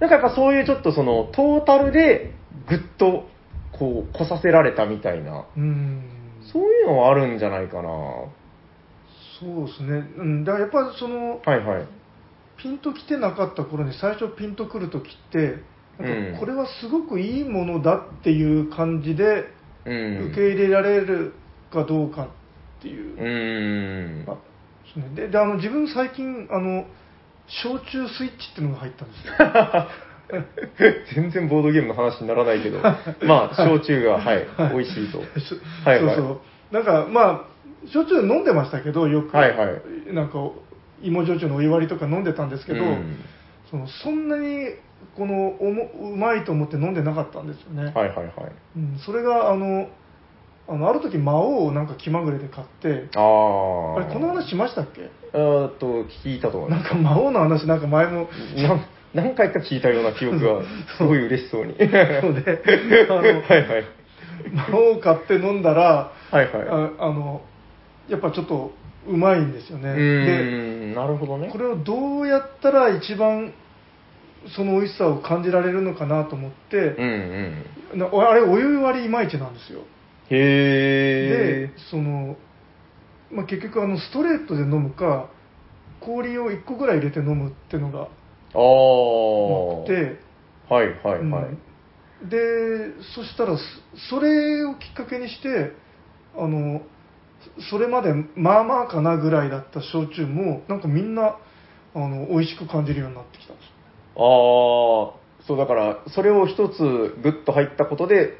[0.00, 2.32] なんかやっぱそういうちょっとその、トータルで、
[2.68, 3.28] ぐっと、
[3.72, 6.21] こう、来させられたみたいな、うん
[6.52, 7.88] そういうのはあるんじゃないかな。
[9.40, 11.88] そうですね、うん、だからやっぱりそのはいはい。
[12.58, 15.62] ピンときてなかった頃に最初ピンとくるときって
[15.98, 19.46] なんうんかこれはすごくいいものだっていう感じで
[19.84, 20.26] うん。
[20.30, 21.34] 受け入れられる
[21.72, 25.14] かどうかっていう、うーん。
[25.16, 26.84] でであの自分最近あの
[27.64, 29.32] 焼酎スイッチっていうのが入ったんですよ
[31.14, 32.78] 全然ボードゲームの話にならないけど、
[33.26, 35.18] まあ、焼酎が、はい、美味しいと。
[35.38, 36.16] しはいはい。
[36.16, 36.40] そうそ
[36.70, 36.74] う。
[36.74, 37.40] なんかまあ
[37.86, 40.14] 焼酎飲んでましたけどよく、はいはい。
[40.14, 40.38] なんか
[41.02, 43.16] 芋焼酎のお湯割りとか飲んでたんですけど、うん。
[43.70, 44.68] そのそんなに
[45.16, 48.26] このおもうまいと思って飲んでなかったんですよね、はいはいはい。
[48.76, 49.88] うん、それがあの
[50.68, 53.96] あのある時魔王をなんか気まぐれで買ってああ。
[53.96, 55.10] あれこの話しましたっけ？
[55.34, 56.84] えーっと、聞いたと思います。
[56.84, 58.80] なんか魔王の話なんか前もなん
[59.14, 60.62] 何回か聞いたような記憶が、
[60.96, 61.74] すごい嬉しそうに。
[61.74, 61.96] そうで
[63.08, 63.84] あの はいはい。
[64.70, 66.68] 魔王を買って飲んだらはいはい。
[66.68, 67.42] ああの
[68.08, 68.72] やっぱちょっと
[69.06, 71.58] うまいんですよねでん、なるほどねこ。
[71.58, 73.52] れをどうやったら一番
[74.48, 77.54] その美味しさを感じられるのかなと思ってうん
[77.94, 77.98] う、ん。
[77.98, 79.80] なあれお湯割りいまいちなんですよ
[80.30, 82.36] へでその、
[83.30, 85.26] まあ、結局あのストレートで飲むか
[86.00, 88.06] 氷を1個ぐらい入れて飲むっていうのがー。
[88.54, 89.86] ああ。
[89.86, 90.18] て、
[90.68, 91.56] はいはいはい。
[92.22, 92.28] うん。
[92.28, 93.62] でそしたらそ
[94.16, 95.72] それをきっかけにして
[96.36, 96.82] あの
[97.70, 101.36] それまでまあまあかなぐらいだった焼酎もなんかみんな
[101.94, 103.72] あの美味しく感じるようになってきたんです
[104.16, 104.20] ああ、
[105.46, 106.78] そうだから、それを一つ
[107.22, 108.38] グッと入ったことで、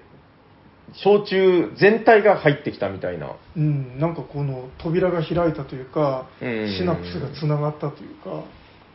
[1.04, 3.36] 焼酎全体が入ってきたみたいな。
[3.56, 6.76] うん、なんかこの扉が開いたというか、うん。
[6.76, 8.44] シナプスがつながったというか、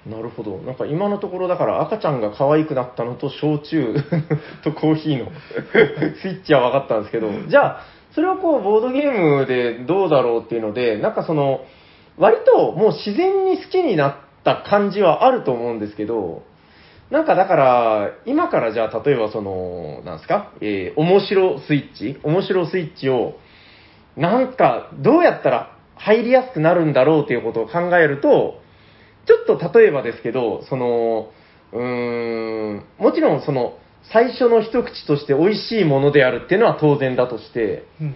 [0.10, 0.58] なるほど。
[0.60, 3.96] なんか今のところだから赤ちゃんが可愛くなったのと焼酎
[4.64, 5.32] とコーヒーの
[6.22, 7.82] スイッチは分かったんですけど、じゃあ、
[8.14, 11.62] それをこうボードゲームでどうだろうっていうので、なんかその、
[12.18, 16.44] 割ともう自然に好きになった感じはあると思うんですけど、
[17.10, 22.20] なんかだから、今からじゃあ例えばその、なんですか、えー、面白スイッチ？
[22.24, 23.38] 面白スイッチを、
[24.18, 28.60] なんか、どうやったら入りやすくなるんだろうということを考えると、
[29.28, 31.30] ちょっと例えばですけど、その、
[31.74, 33.78] うーん、もちろんその、
[34.12, 38.16] 最初の一口として美味しいものであるっていうのは当然だとして、うん、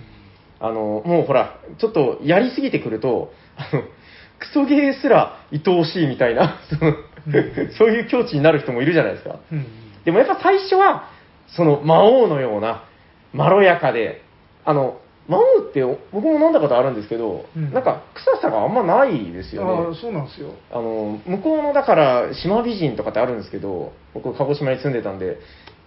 [0.60, 3.84] あの、もうほら、ちょっとやりすぎてくると、あの、
[4.40, 7.72] クソゲーすら愛おしいみたいな、そのうん。
[7.78, 9.40] そういう境地になる人もいるじゃないですか。
[9.52, 9.66] うん、
[10.06, 11.10] でもやっぱ最初は、
[11.48, 12.84] その魔王のような、
[13.34, 14.24] まろやかで、
[14.66, 15.82] あの、魔王って
[16.12, 19.88] 僕も飲んだことあるんですけど、うんなんか臭さがあんまないですよね。
[19.88, 20.52] ああそうなんですよ。
[20.72, 25.38] あの、向こうの、だから、島美人とかってあるんですけど、僕、鹿児島に住んでたんで、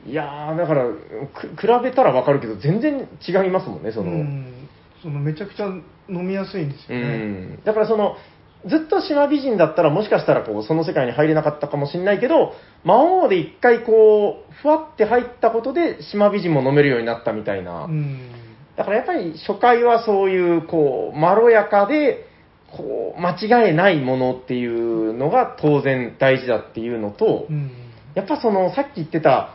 [0.07, 4.69] いやー、だから、く比べたらわかるけど、全然違いますもんね、その、うん、
[5.03, 5.67] そのめちゃくちゃ
[6.09, 7.17] 飲みやすいんですうよね。
[7.17, 7.63] ん。
[7.65, 8.17] だからその、
[8.67, 17.85] ずっと島美人だったらもしかしたらこう、その世界に入れなかったかもしれないけど、魔王で一回こう、ふわって入ったことで島美人も飲めるようになったみたいな。
[17.85, 18.31] うん、
[18.77, 22.27] だからやっぱり初回はそういう、こう、まろやかで、
[22.77, 23.37] こう、間
[23.69, 27.71] 違いないものっていうのが当然大事だっていうのと、うん、
[28.15, 29.55] やっぱその、さっき言ってた、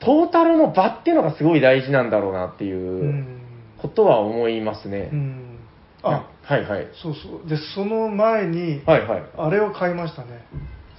[0.00, 3.40] トータルの場っていうのがすごい大事なんだろうなっていううん。
[3.84, 5.10] ことは思いますね。
[5.12, 5.58] うん。
[6.02, 6.88] あはいはい。
[7.02, 7.48] そうそう。
[7.48, 9.22] でその前に、はいはい。
[9.36, 10.46] あれを買いましたね。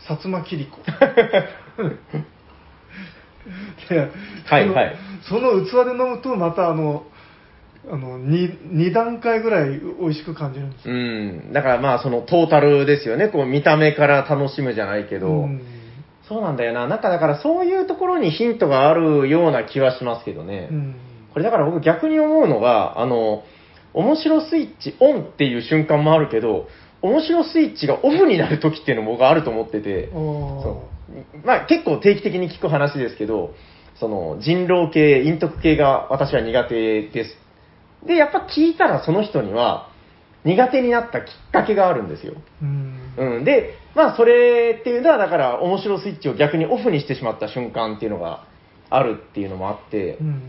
[0.07, 0.77] 薩摩切子。
[3.89, 4.11] で
[4.45, 4.95] はいはい。
[5.27, 7.05] その器で飲むとまたあの
[7.89, 11.53] あの 2, 2段階ぐらい美味しく感じるんですうよ、ん。
[11.53, 13.29] だからまあそのトータルですよね。
[13.29, 15.27] こう見た目から楽しむじゃないけど。
[15.27, 15.61] うん
[16.27, 16.87] そうなんだよな。
[16.87, 20.69] なんかだからそういうところにヒントがあるような気はしますけどね。
[20.71, 20.95] うん
[21.35, 23.43] これだから僕逆に思うのが、あの、
[23.93, 26.69] 面白スイッチオンっていう瞬間もあるけど、
[27.01, 30.87] 面白スイッチがオフになる時っていうのも僕あると思ってて、そ
[31.43, 33.53] うまあ結構定期的に聞く話ですけど、
[33.99, 37.37] その人狼系、陰徳系が私は苦手です。
[38.05, 39.89] で、やっぱ聞いたらその人には
[40.43, 42.35] 苦手になったきっかけがあるんですよ。
[42.61, 48.45] うんうん、で、まあそれっていうのはだから面白スイッチを逆にオフにしてしまった瞬間っていうのが
[48.89, 50.41] あるっていうのもあってう、ん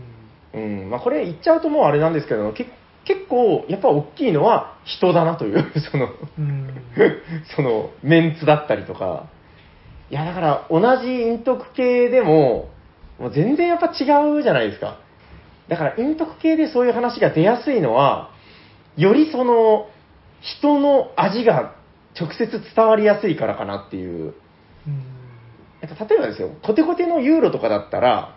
[0.53, 2.65] うん、まあこれ言っちゃうともうあれなんですけど、け
[3.05, 6.69] 結構やっぱ大きいのは人だなという、 その、うん
[7.55, 9.25] そのメンツだったりとか。
[10.09, 12.69] いやだから同じ陰徳系でも、
[13.19, 14.99] もう全然やっぱ違うじゃないですか。
[15.69, 18.31] だから陰徳系でそういう話が出やすいのは、
[18.95, 19.87] よりその
[20.41, 21.75] 人の味が
[22.19, 24.33] 直接伝わりやすいからかなっていう。
[24.87, 25.03] うん。
[25.81, 28.35] なんか例えばですよ、コテコテのユーロとかだったら、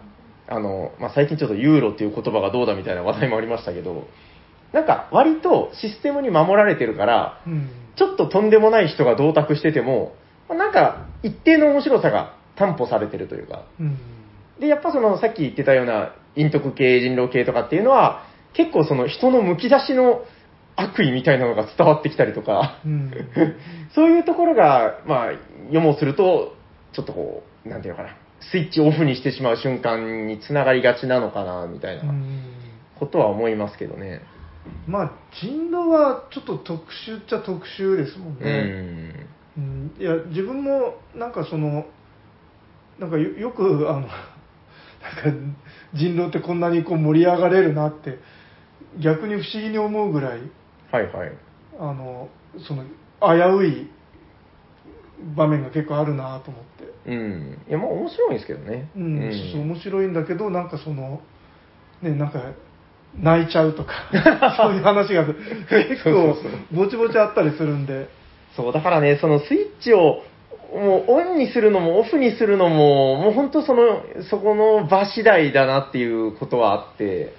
[0.48, 4.08] あの、まあ、最近ちょっとユーロっていう言葉がどうだみたいな話題もありましたけど、
[4.72, 7.70] なんか割とシステムに守られてるから、うん。
[7.96, 10.14] ちょっととんでもない人が同卓してても、
[10.48, 13.98] まあなんか一定の面白さが担保されてるというか、うん
[14.60, 20.22] で、やっぱそのさっき言ってたような陰徳系、人狼系とかっていうのは、結構その人のむき出しの
[20.76, 23.10] 悪意みたいなのが伝わってきたりとか、うん
[23.94, 25.30] そういうところが、まあ、
[25.64, 26.54] 読もうすると、
[26.92, 32.42] ちょっとこう、なんていうのかな、スイッチオフにしてしまう瞬間につながりがちなのかな、みたいなうん
[32.98, 34.20] ことは思いますけどね。
[34.86, 39.26] まあ人狼はちょっと特殊っちゃ特殊ですもんうね、ん。
[39.56, 41.86] うんいや自分もなんかその
[42.98, 44.06] なんかよよくあの
[45.02, 45.56] なんか
[45.94, 48.18] 人狼ってこんなにこう盛り上がれるなって
[49.02, 50.40] 逆に不思議に思うぐらい
[50.90, 51.32] はいはい。
[51.78, 52.28] あの
[52.66, 53.90] その危うい
[55.36, 57.58] 場面が結構あるなと思って、うん。
[57.68, 58.90] いや、まあ面白いんですけどね。
[58.96, 61.20] うんそうそう面白いんだけどなんかその
[62.02, 62.40] ねなんか
[63.18, 63.92] 泣いちゃうとか
[64.56, 66.36] そういう話が結構
[66.72, 68.08] ぼちぼちあったりするんで。
[68.56, 70.22] そう、だからね、そのスイッチを、
[70.72, 77.32] もうオンにするのもオフにするのも、もう本当その、そこの場次第だなっていうことはあって、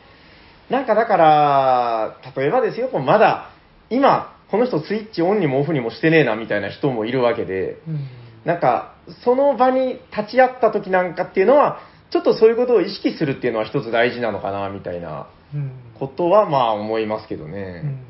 [0.69, 3.49] なんかだから、例えばですよ、こうまだ、
[3.89, 8.07] 今、この人スイッチオンにもオフにもしてねえなみたいな人もいるわけで、うん
[8.43, 17.81] なんか、その場に立ち会った時なんかっていうのは、ちょっとそういうことを意識するっていうのは一つ大事なのかな、みたいなうんことはまあ思いますけどうね。
[17.81, 18.03] ん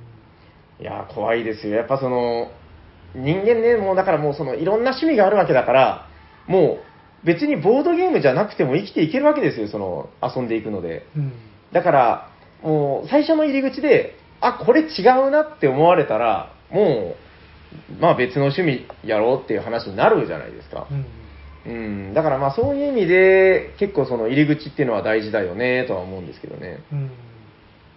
[0.80, 1.76] いやー、怖いですよ。
[1.76, 2.50] やっぱその、
[3.16, 6.08] 人間ね、もうだからもうそのいろんな趣味があるわけだから、
[6.48, 6.80] も
[7.24, 11.06] う別にボードゲームじゃなくても生きていけるわけですよ、その遊んでいくので。
[11.16, 11.34] うん
[11.72, 12.30] だから、
[12.64, 17.16] もう最初の入り口で、あ、これ違うなって思われたら、も
[18.00, 20.88] う、まあ別の趣味やろうっていう話になるじゃないですか。
[20.92, 21.06] うん
[21.64, 21.70] う
[22.10, 26.80] ん、だからまあそういう意味で、結構その入り口っていうのは大事だよね、とは思うんですけどね。
[26.92, 27.12] うん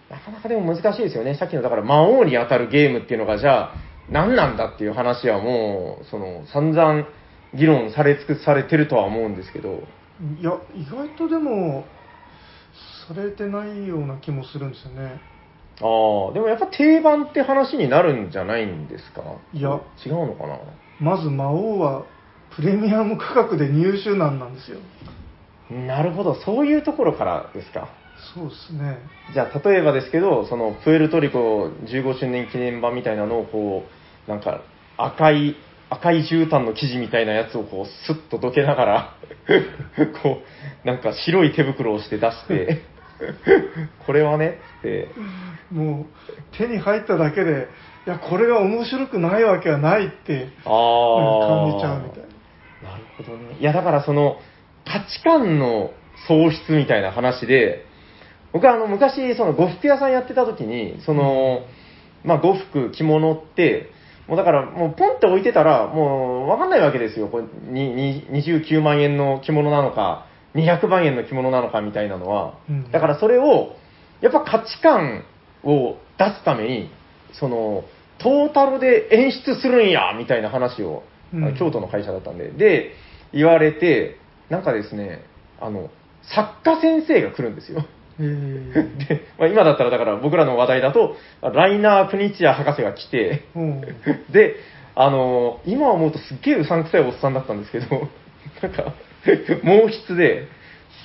[0.07, 1.33] なかなかでも難しいですよね。
[1.33, 3.75] さっきのだから魔王に当たるゲームっていうのがじゃあ
[4.09, 7.05] 何なんだっていう話はもう、その散々
[7.53, 9.83] 議論され尽くされてるとは思うんですけど。
[10.39, 11.85] いや意外とでも
[13.07, 15.19] されてないような気もするんですよね。
[15.81, 19.21] ああ、でもやっぱ定番って話になるんじゃないんですか？
[19.53, 19.81] いや。
[20.05, 20.59] 違うのかな？
[20.99, 22.05] まず魔王は
[22.55, 24.79] プレミアム価格で入手なんなんですよ。
[25.69, 27.89] なるほど、そういうところからですか。
[28.33, 28.99] そうですね。
[29.33, 33.89] じゃあ、例えばですけど、そのプエルトリコ15周年記念版みたいなのをこう、
[34.27, 34.61] なんか
[34.97, 35.55] 赤い、
[35.89, 39.15] 赤い絨毯の生地みたいなやつをこう、スッとどけながら、
[40.21, 40.41] こ
[40.83, 42.81] う、なんか白い手袋をして出して、
[44.05, 45.09] これはね、って、
[45.71, 46.05] もう
[46.57, 47.67] 手に入っただけで
[48.07, 51.47] いやこれが面白くないわけはないってああ。
[51.47, 52.19] 感じちゃうみたい
[52.83, 53.57] ななるほどね。
[53.59, 54.37] いや、だからその、
[54.85, 55.91] 価値観の
[56.27, 57.85] 喪失みたいな話で、
[58.53, 61.61] 僕はあの、昔、その、呉服屋さんやってた時に、その、
[62.23, 63.89] まあ、呉服、着物って、
[64.27, 67.27] もうだから、もうポンって置いてたら、もう、わかんないわけですよ。
[67.27, 72.55] これにに29万円の着物なのか、200万円の着物なのかみたいなのは。
[72.69, 73.75] うんだからそれを、
[74.21, 75.23] やっぱ価値観
[75.63, 76.89] を出すために、
[77.33, 77.83] その、
[78.17, 82.93] トータルで演出するんやみたいな話を、うん京都の会社だったんで、で、
[83.33, 84.17] 言われて、
[84.49, 85.23] なんかですね、
[85.59, 85.89] あの、
[86.23, 87.85] 作家先生が来るんですよ。
[88.19, 93.81] えー、で、まあ、今だったらだから僕らの話題だと、ライナー・プニチア博士が来て、うん。
[94.31, 94.55] で、
[94.95, 97.87] あのー今思うとすっげえうさんくさいおっさんだったんですけど、
[98.61, 98.93] なんか、
[99.25, 100.47] 毛筆で、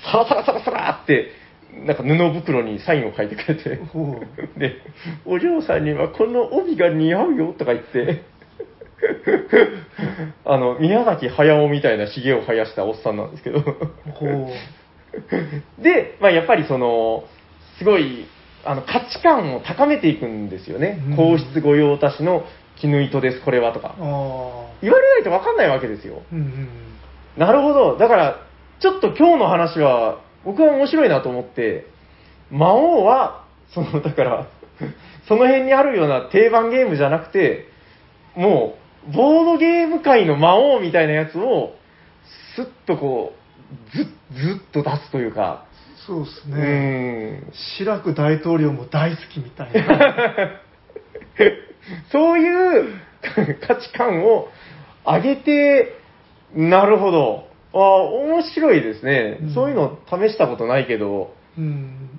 [0.05, 1.33] サラサラサラサラって、
[1.73, 3.81] なんか布袋にサインを書いてくれて、
[4.59, 4.77] で、
[5.25, 8.23] お嬢さんにはこの帯が似合うよとか言って、
[10.45, 14.53] あの、宮崎駿みたいな髭を生やしたおっさんなんですけど、ほ
[15.79, 17.25] で、まあ、やっぱりその、
[17.79, 18.27] すごい、
[18.65, 21.17] あの、価値観を高めていくんですよねうん。
[21.17, 22.45] 皇室御用達の
[22.81, 23.95] 絹糸です、これはとか。
[24.83, 26.23] 言われないと分かんないわけですよ。
[26.33, 26.69] うんうん
[27.37, 27.97] なるほど。
[27.97, 28.47] だから、
[28.81, 31.87] ちょっと今日の話は、僕は面白いなと思って、
[32.51, 34.47] 魔王は、その、だから、
[35.29, 37.69] その辺にあるような定番ゲームじゃなくて、
[38.35, 38.75] も
[39.09, 41.75] う、ボードゲーム界の魔王みたいなやつを、
[42.57, 43.40] スッとこう、
[43.93, 45.65] ず、ずっと出すというか、
[46.07, 47.31] そうですうね。
[47.49, 50.61] ん、シラク大統領も大好きみたいな。
[52.13, 52.95] そういう
[53.67, 54.49] 価値観を
[55.05, 55.97] 上げて、
[56.55, 57.49] なるほど。
[57.73, 62.11] あ面白いですね、うんそういうの試したことないけど、うん。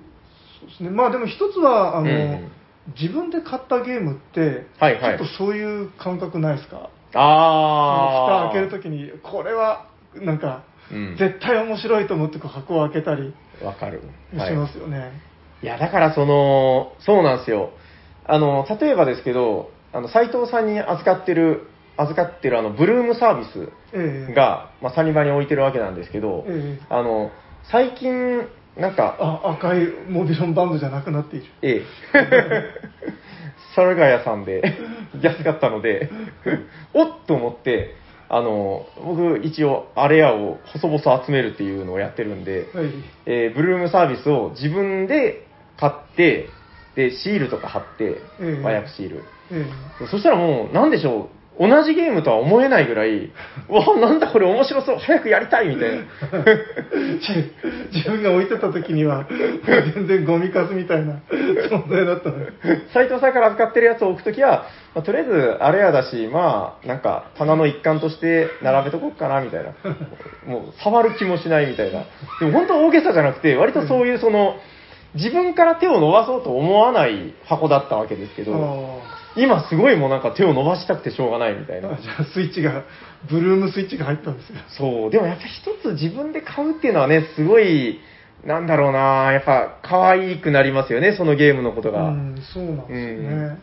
[0.60, 0.90] そうですね。
[0.90, 2.52] まあでも一つは、あの、うん
[2.98, 6.90] 自分で買ったゲームって、はいはいちょっとそういう感覚ないですか？
[7.14, 8.48] ああ。
[8.48, 9.86] 蓋開けるときに、これは、
[10.16, 14.02] なんか、うん絶対面白いと思ってこう箱を開けたりわかる。
[14.32, 15.12] しますよね。
[15.62, 17.70] いや、だからその、そうなんですよ。
[18.24, 27.30] あの、例えばですけど、あの、斎藤さんに預かってる、預かってるあの、ブルームサービスええが、まあ、サニバに置いてるわけなんですけど、ええあの、
[27.70, 31.46] 最近、なんか、あ赤いモビロンバンドじゃなくなっている。
[31.62, 31.82] ええ。
[33.76, 34.62] サルガヤさんで
[35.20, 36.10] 安かったので、
[36.92, 37.94] おっと思って、
[38.34, 42.86] あの、僕一応アレアを細々集めるっていうのをやってるんで、はい。
[43.26, 45.46] えーブルームサービスを自分で
[45.78, 46.48] 買って、
[46.96, 49.24] で、シールとか貼ってええ、和訳シール。
[49.50, 49.66] え
[50.10, 53.30] そしたらもう、なんでしょう、同じゲームとは思えないぐらい、う
[53.68, 55.96] わ、なんだこれ面白そう、早くやりたいみたいな。
[55.96, 56.02] え
[57.92, 59.26] 自分が置いてた時には、
[59.94, 61.20] 全然ゴミかすみたいな
[61.70, 62.46] 存在だったのよ。
[62.94, 69.72] 斉藤さんから預かってるやつを置くときは、まあとりあえずあれやだし、まあ、なんか棚の一環として並べとこうかなみたいな。
[70.46, 72.04] もう触る気もしないみたいな。
[72.40, 74.56] でも本当大げさじゃなくて、割とそういうその、
[75.14, 81.96] 自分から手を伸ばそうと思わない箱だったわけですけど、あ今すごいもうなんか手を伸ばしたくてしょうがないみたいなあ。
[82.00, 82.84] じゃあスイッチが、
[83.30, 84.56] ブルームスイッチが入ったんですよ。
[84.68, 88.00] そう、でもやっぱ一つ自分で買うっていうのはね、すごい、
[88.44, 92.08] なんだろうな、やっぱ可愛くなりますよね、そのゲームのことが。
[92.08, 93.58] うん、そうなんですよね。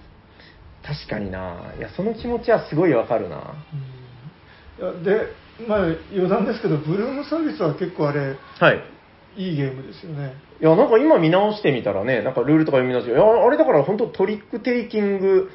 [0.86, 1.74] 確かにな。
[1.78, 3.38] いや、その気持ちはすごいわかるな。
[3.74, 4.00] うん
[5.04, 5.28] で、
[5.68, 5.80] まあ
[6.12, 8.84] 余談ですけど、ブルームサービスは結構あれ、はい。
[9.38, 10.34] いいゲームですよね。
[10.60, 15.52] いや、なんか今見直してみたらね、なんかルールとか読み直して、いや、あれだから本当トリックテイキング、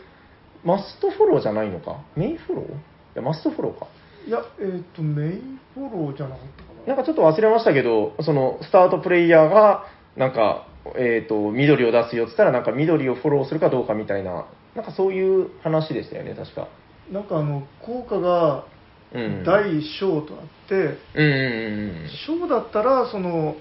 [0.64, 2.03] マストフォローじゃないのか？
[2.16, 2.66] メインフォロー？
[2.66, 2.70] い
[3.16, 3.87] や、マストフォローか。
[4.27, 6.87] いや、えっ、と、メインフォローじゃなかったかな。
[6.87, 9.85] なんかちょっと忘れましたけど、その、スタートプレイヤーが、
[10.16, 16.68] なんか、えっ、と、緑を出すよって言ったら、なんか緑をフォローするかどうかみたいな、なんかそういう話でしたよね、確か。
[17.11, 18.64] なんかあの、効果が
[19.14, 19.44] うん。
[19.44, 20.98] 大小とあって、
[22.27, 23.55] 小だったら、その、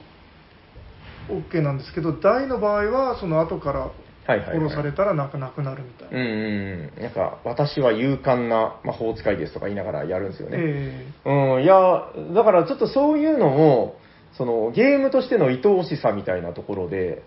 [1.29, 3.91] OK なんですけど、大の場合は、その後から
[4.25, 4.57] はいはい、はい。
[4.57, 6.17] フォローされたらなんかなくなるみたいな。
[6.17, 7.03] うんうんうん。
[7.03, 10.57] なんか、私は勇敢な魔法使いですとか言いながらやるんですよね。
[10.59, 13.97] えうん、いや、だからちょっとそういうのも、
[14.37, 17.23] そのゲームとしての愛おしさみたいなところで、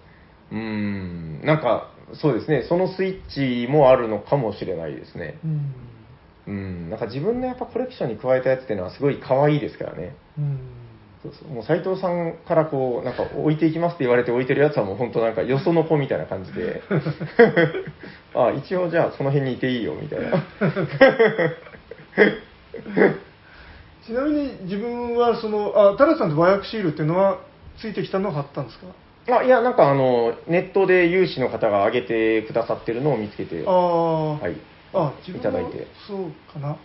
[0.50, 5.38] うん、なんか、そうですね、そのスイッチもあるのかもしれないですね。
[5.44, 5.74] えうん。
[6.46, 10.14] うん、なんか自分のやっぱコレクションに加えたやつっていうのはすごい可愛いですからね。
[10.38, 10.58] うん。
[11.22, 16.82] そうそうもう斉藤さんからこう、なんか置いていきますって言われて置いてるやつはもう本当なんかよその子みたいな感じで、
[18.34, 20.44] あ、一応じゃあその辺にいていいよみたいな。
[24.06, 27.40] ちなみに自分は、その、あ、タラさんって和訳シールっていうのは、
[27.80, 28.86] ついてきたのを貼ったんですか？
[29.38, 34.54] あいや、なんかあの、ネットで有志の方が上げてくださってるのを見つけて、ああ、はい。
[34.94, 35.88] あ、自分もいただいて。
[36.06, 36.76] そうかな。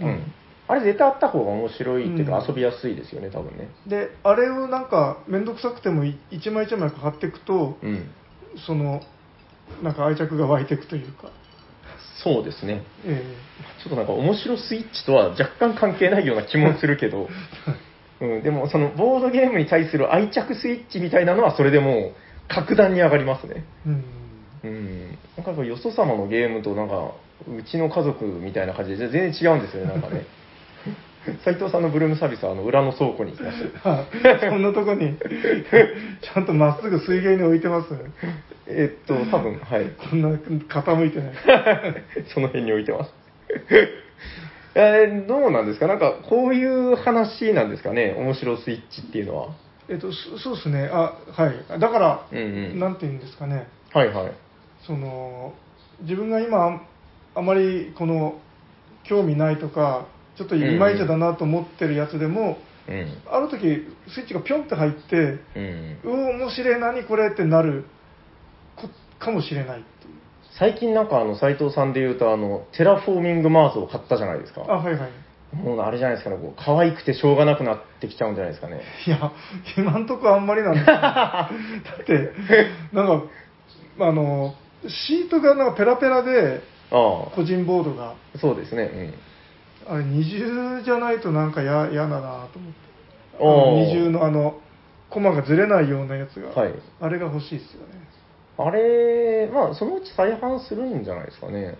[0.00, 0.32] うん。
[0.66, 3.68] あれ絶対あった方が面白いっていうか、うん遊びやすいですよね、多分ね。
[3.86, 8.10] で、あれをなんか、めんどくさくてもい一枚一枚貼っていくと、うん。
[8.66, 9.02] その、
[9.82, 11.30] なんか愛着が湧いていくというか、
[12.22, 12.82] そうですね。
[13.04, 13.22] え
[13.82, 17.28] ちょっとなんか面白スイッチとは若干関係ないような気もするけど、
[18.20, 22.12] うん、でもそのボードゲームに対する愛着スイッチみたいなのはそれでもう
[22.48, 23.64] 格段に上がりますね。
[23.86, 24.04] えうん。
[24.64, 25.18] うん。
[25.36, 27.12] なんかやっぱよそ様のゲームとなんか、
[27.46, 30.24] うちの家族みたいな感じで全然違うんですよね、なんかね。
[31.44, 33.90] 斉藤さんのブルームサービスはあの裏の倉庫に行きました。
[34.00, 34.06] あ
[34.50, 37.88] そんなとこに、ちゃんとまっすぐ水源に置いてます。
[38.66, 39.86] えっと、多分、はい。
[40.10, 41.34] こんな傾いてない。
[42.34, 43.14] その辺に置いてます。
[44.76, 45.86] えーどうなんですか？
[45.86, 48.14] なんか、こういう話なんですかね？
[48.18, 49.48] 面白スイッチっていうのは。
[49.88, 50.88] えっと、そそうですね。
[50.92, 51.78] あ、はい。
[51.80, 52.40] だから、うんう
[52.74, 53.66] んなんていうんですかね。
[53.92, 54.32] はいはい。
[54.86, 55.52] その、
[56.02, 56.82] 自分が今、
[57.34, 58.40] あまりこの、
[59.04, 60.06] 興味ないとか、
[60.36, 62.58] ちょっといまいちだなと思ってるやつでも、
[62.88, 63.06] うん。
[63.30, 65.98] ある時、スイッチがピョンって入って、うん。
[66.04, 67.84] うお、面白い、何これってなる
[68.76, 70.14] こかもしれないっていう。
[70.58, 74.62] 最近なんかあの、斉藤さんで言うと、あの、テラフォーミングマーズを買ったじゃないですか。
[74.62, 75.10] あ、はいはい。
[75.54, 78.82] もうあれじゃないですかね、こう可愛くてしょうがなくなってきちゃうんじゃないですかね。
[79.06, 79.32] いや、
[79.78, 81.48] 今んとこあんまりなんですよ だ
[82.00, 82.30] って、
[82.92, 83.26] なんか、
[84.00, 84.54] あの、
[84.88, 86.60] シートがなんかペラペラで、
[86.90, 89.14] あ個人ボードが、あ、そうですね。
[89.86, 92.58] あれ二重じゃないとなんかや嫌だなと
[93.38, 93.94] 思って。
[93.96, 94.58] 二重のあの、
[95.10, 97.94] コマがずれないようなやつが、はいあれが欲しいですよね。
[98.58, 98.66] うん。
[98.66, 101.76] あれ、まあ、そのうち再販するんじゃないですかね。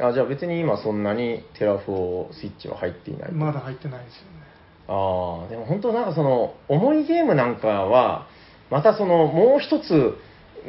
[0.00, 3.32] あじゃあ別に今そんなにテラフォースイッチは入っていない。
[3.32, 4.38] まだ入ってないですよね。
[4.88, 8.26] ああ、でも本当なんかその、重いゲームなんかは、
[8.70, 10.14] またその、もう一つ、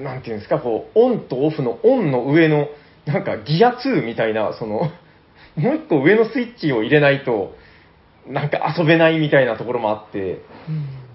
[0.02, 2.68] なんていうんですか、こう、オンとオフのオンの上の、
[3.06, 4.92] なんかギア2みたいな、その、
[5.60, 7.56] もう一個上のスイッチを入れないと、
[8.28, 10.42] なんか遊べないみたいなところもあって、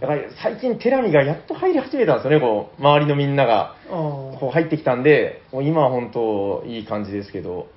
[0.01, 3.76] だから最近テラミがやっと入り始めたんですよね、こう、周りのみんなが。
[3.88, 7.68] あこう入ってきたんで、もう今は本当いい感じですけど、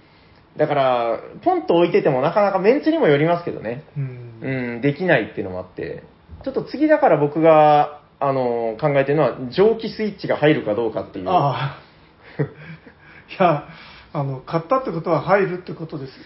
[0.57, 3.83] だから、ポンと置いててもなかなかメンツにもよりますけどね。
[3.95, 3.99] あ。
[3.99, 4.27] うん。
[4.41, 6.03] うん、できないっていうのもあって、
[6.43, 11.29] ちょっと次だから僕が、あの、考えてるのは、蒸気スイッチが入るかどうかっていう。
[11.29, 12.41] ああ。
[12.41, 13.67] いや、
[14.13, 16.23] あの、買ったってことは入るってことですよ。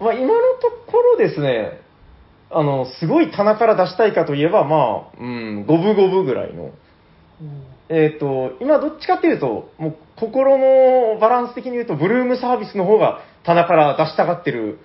[0.00, 1.80] まあ、今のところですね、
[2.50, 6.70] あの、すごい棚から出したいかといえば、まあ、うん、五分五分ぐらいの。
[7.88, 14.78] えっ、と、今どっちかっていうと、もう心のバランス的に言うと、ブルームサービスの方が棚から出したがってる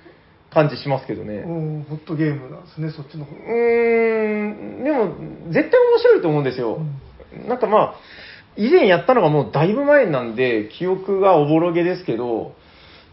[0.51, 1.35] 感じしますけどね。
[1.37, 5.13] うんホットゲームなんですね、そっちの方うーん、でも、
[5.51, 6.79] 絶対面白いと思うんですよ。
[7.47, 7.95] なんかまあ、
[8.57, 12.53] 以前やったのがもうだいぶ前なんで、記憶がおぼろげですけど、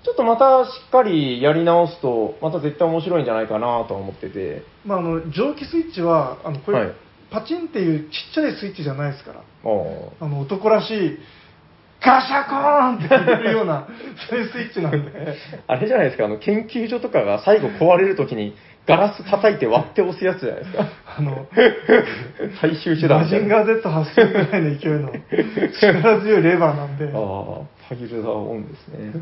[0.06, 4.62] ちょっとまたしっかりやり直すと、また絶対面白いんじゃないかなとは思ってて。
[4.84, 6.92] まあ、あの蒸気スイッチはあのこれ、はい
[7.28, 11.18] パチンっていうちっちゃいスイッチじゃないですからあの男らしい
[12.00, 13.88] ガシャコーンって入れるような
[14.30, 15.10] そういうスイッチなんで
[15.66, 18.54] あれじゃないですか、あの、研究所とかが最後壊れるときに
[18.86, 20.86] ガラス叩いて割って押すやつじゃないですか。
[21.18, 21.46] あの
[22.60, 23.22] 最終手段。
[23.22, 25.12] マジンガー Z 発生ぐらいの勢いの
[25.80, 27.12] 力強いレバーなんでああ、
[27.88, 29.20] パイルダーオンですね。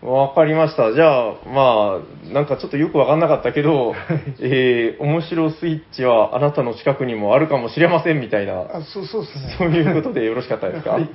[0.00, 0.92] わかりました。
[0.94, 3.94] じゃあ、まあ、なんかちょっとよくわかんなかったけど、
[4.40, 9.56] えー、面白スイッチはあなたの近くにもあるかもしれませんみたいな、あそうそうですね。
[9.58, 10.92] そういうことで よろしかったですか？
[10.92, 11.08] はい。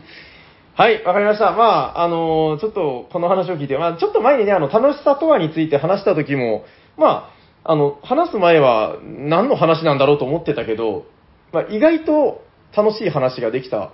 [0.75, 1.51] はい、わかりました。
[1.51, 1.63] ま
[1.95, 6.65] あ、あのちょっとこの話を聞いて、まあ、ちょっと前にね、あの、楽しさとはについて話した時も、
[6.97, 7.29] ま
[7.63, 11.05] あ、あの、話す前は何の話なんだろうと思ってたけど、
[11.53, 12.41] まあ、意外と
[12.75, 13.91] 楽しい話ができた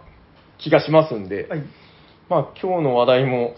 [0.58, 1.64] 気がしますんで、はい。
[2.30, 3.56] まあ、今日の話題も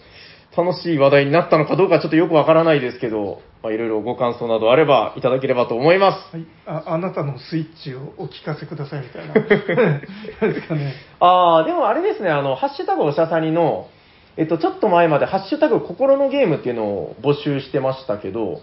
[0.56, 6.36] 楽しい話題になったのかどうかちょっとよくわからないですけど、まあ、いろいろご感想などあればいただければと思います。
[6.36, 9.34] はい、ああなたのスイッチをお聞かせくださいみたいな。
[10.52, 10.94] ですかね。
[11.20, 13.88] ああ、でもあれですね、あの、ハッシュタグおしゃさにの、
[14.36, 18.60] えっと、ちょっと前までハッシュタグ心のゲームっていうのを募集してましたけど、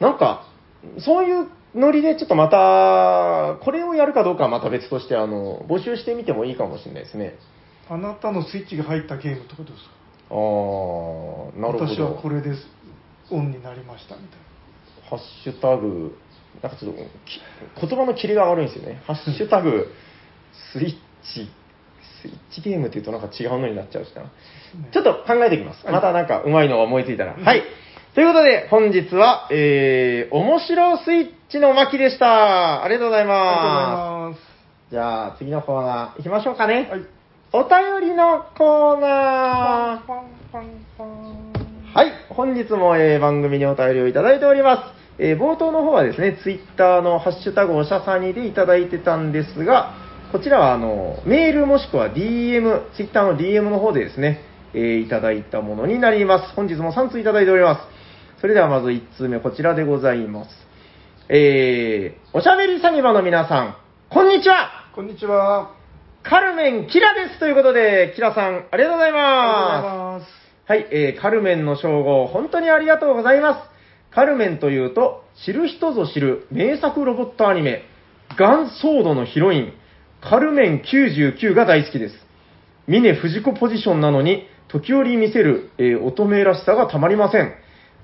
[0.00, 0.44] なんか、
[0.98, 7.36] そういうノリでちょっとまた、これをやるかどうかはまた別として、あの、募集してみてもいいかもしれないですね。
[7.88, 9.99] あなたのスイッチが入ったゲームってことですか？
[10.30, 11.94] ああ、なるほど。
[11.94, 12.66] 私はこれです
[13.30, 14.38] オンになりましたみたい
[15.08, 16.16] ハッシュタグ、
[16.62, 17.40] なんかちょっとき
[17.88, 19.02] 言葉のキレが悪いんですよね。
[19.06, 19.86] ハッシュタグ、
[20.72, 21.50] スイッチ、
[22.22, 24.22] スイッチゲームって言うとなんか違うのになっちゃうしな。
[24.22, 24.32] な、ね
[24.92, 25.84] ちょっと考えてきます。
[25.84, 27.34] はいまたなんかうまいのが思いついたら。
[27.34, 27.62] うんはい。
[28.14, 32.82] ということで、本日は、えー、面白スイッチの巻でした。
[32.82, 34.34] ありがとうございあま。
[34.34, 34.40] す
[34.90, 36.86] じゃあ、次のコーナー行きましょうかね。
[36.88, 37.19] すはい
[37.52, 40.12] お便りのコーナー。
[41.92, 45.20] はい、本日も、えー番組にお便りをいただいております。
[45.20, 49.94] えー冒頭の方はですね、ツイッターのハッシュタグおしゃさにでいただいてたんですが、
[50.30, 54.42] こちらはあのメールもしくは DM、ツイッターの DM の方でですね、
[54.72, 56.54] えーいただいたものになります。
[56.54, 57.80] 本日も3通いただいておりま
[58.36, 58.40] す。
[58.40, 60.50] それではまず1通目、こちらでございます。
[61.28, 63.76] えー、おしゃべりサニバの皆さん、
[64.08, 65.79] こんにちはこんにちは
[66.22, 70.26] カルメン・キラですということで、キラさん、ありがとうございます。
[70.70, 74.14] はい、えー、カルメンの称号、本当にありがとうございます。
[74.14, 77.84] カルメンというと、知る人ぞ知る名作ロボットアニメ、
[78.38, 79.72] ガンソードのヒロイン、
[80.20, 82.14] カルメン99が大好きです。
[82.86, 87.54] 峰藤子ポジションなのに、時折見せる、えー乙女らしさがたまりません。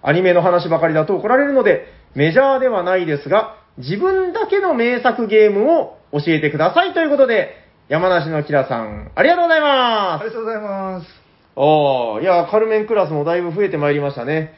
[0.02, 10.22] アニメの話ばかりだと怒られるので、メジャーではないですが、自分だけの名作ゲームを教えてくださいということで、山梨のキラさん、ありがとうございます。
[10.22, 11.06] ありがとうございます。
[11.54, 14.54] ああ、いや、カルメンクラスもだいぶ増えてまいりましたね。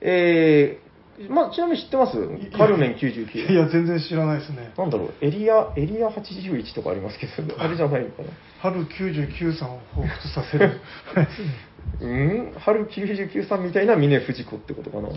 [0.00, 2.16] えー、まあ、ちなみに知ってます？
[2.58, 3.54] カルメンい99。
[3.54, 4.72] や、全然知らないですね。
[4.76, 8.28] なんだろう、エリア、エリア81とかありますけど、あれじゃないのかな？
[8.60, 10.80] 春99さんを彷彿とさせる。
[12.02, 12.54] うん？
[12.58, 15.10] 春99さんみたいな峰藤子ってことかな？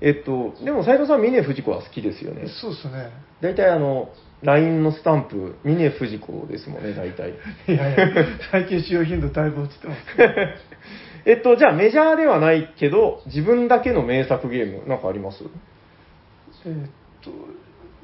[0.00, 2.46] えっと、でも斉藤さん、峰藤子は好きですよね。
[2.46, 3.10] そうですね。
[3.40, 4.10] 大体あの、
[4.42, 7.30] LINE のスタンプ、峰藤子ですもんね、大体。
[7.68, 10.00] いやいや、最近使用頻度だいぶ落ちてます。
[11.24, 15.44] えっと、じゃあメジャーではないけど、自分だけの名作ゲーム、なんかあります？
[16.64, 16.90] えーっ
[17.22, 17.30] と、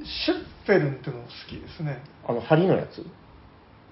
[0.04, 2.02] シュッフェルンっての好きですね。
[2.26, 3.04] あの、針のやつ？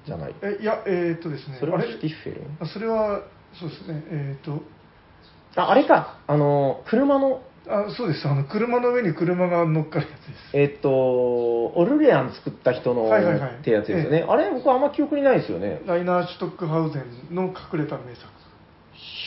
[0.06, 0.34] じゃない。
[0.42, 1.56] えいや、えーっとですね。
[1.58, 2.44] それはあシュティッフェルン？
[2.60, 3.22] あそれは、
[3.58, 4.04] そうですね。
[4.10, 4.62] えーっと、
[5.60, 6.18] あ、あれか。
[6.28, 8.26] あの、車の、あそうです。
[8.28, 10.56] あの、車の上に車が乗っかるやつです。
[10.56, 14.24] えっと、オルレアン作った人の、はいはいはいってやつですよね。
[14.28, 15.82] あれ、僕あんま記憶にないですよね。
[15.86, 18.26] ライナー・シュトックハウゼンの隠れた名作。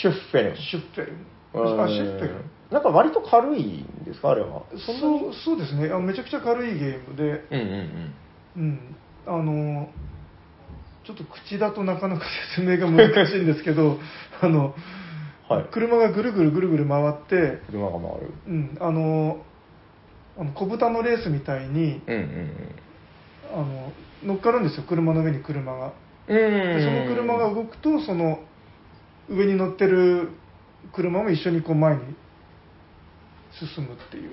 [0.01, 0.55] シュッフェルン。
[0.57, 1.83] シュッフェルン。
[1.83, 2.51] あ、シュッフェルン。
[2.71, 4.63] なんか割と軽いんですか、あれは。
[4.77, 5.19] そんなに？
[5.19, 8.13] そうそうですねあめちゃくちゃ軽いゲームで、うんうん
[8.55, 8.63] うん。
[8.63, 9.89] うん、あの
[11.03, 12.25] ちょっと口だとなかなか
[12.55, 13.97] 説明が難しいんですけど
[14.41, 14.75] あの、
[15.49, 18.33] はい車がぐるぐるぐるぐる回って、車が回る。
[18.47, 19.43] うん、あの
[20.37, 22.51] あの小豚のレースみたいにうんうん
[23.51, 23.91] あの
[24.23, 25.93] 乗っかるんですよ車の上に車が
[26.27, 26.37] うん。
[26.37, 27.07] うでん。
[27.07, 28.39] その車が動くとその
[29.27, 30.29] 上に乗ってる
[30.93, 32.01] 車も一緒にこう前に
[33.75, 34.31] 進むっていう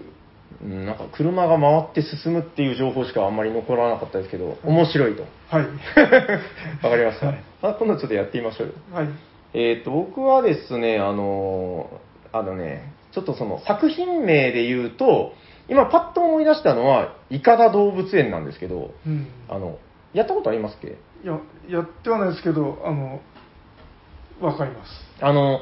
[0.63, 5.25] うんなんか車が回って進むっていう情報しかあんまり残らなかったですけど、面白いと。
[5.49, 5.67] はい
[6.85, 7.27] わかりました。
[7.27, 8.75] はいあ今度ちょっとやってみましょうよ。
[8.93, 9.09] はい
[9.55, 11.89] えっ、と、僕はですね、あの、
[12.33, 15.33] あのね、ちょっとその作品名で言うと、
[15.69, 19.27] 今パッと思い出したのは、イカダ動物園なんですけど、うん。
[19.49, 19.79] あの、
[20.13, 20.89] やったことありますっけ？
[20.89, 23.21] いややってはないですけどあの
[24.41, 24.91] わかります。
[25.21, 25.61] あの、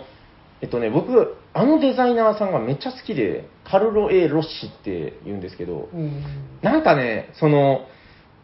[0.60, 6.22] えっとね、僕、あのデザイナーさんがめっちゃ好きで、カルロ・エ・ロッシって言うんですけど、うん。
[6.62, 7.86] なんかね、その、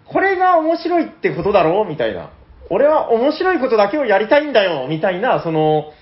[0.06, 2.30] これが面白いってことだろうみたいな。
[2.70, 5.92] 俺は面白いことだけをやりたいんだよみたいな、その、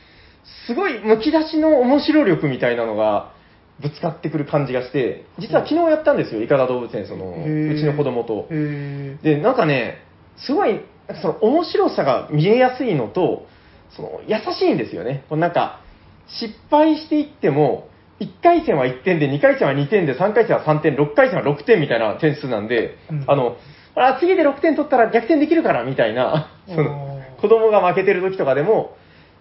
[0.66, 3.32] すごいむき出しの面白力みたいなのが
[3.80, 8.46] ぶつかってくる感じがして、実は昨日やったんですよ、イカダ動物園、その、うちの子供と。
[8.50, 9.98] へで、なんかね、
[10.36, 10.80] すごい、
[11.22, 13.46] その面白さが見えやすいのと、
[13.90, 15.24] その優しいんですよね。
[15.28, 15.80] こうなんか、
[16.28, 17.88] 失敗していっても、
[18.20, 23.56] 1回戦は1点で、2回戦は2点で、3回戦は3点、6回戦は6点みたいな点数なんで、うんあの、
[23.98, 28.96] あ次で6点取ったら逆転できるから、みたいな、 その、子供が負けてる時とかでも、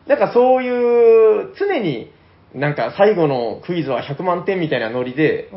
[0.07, 2.11] なんかそういう、常に、
[2.53, 5.49] なんか最後のクイズは100万点みたいなノリで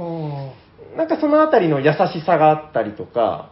[0.97, 3.51] なんかそのあたりの優しさがあったりとか、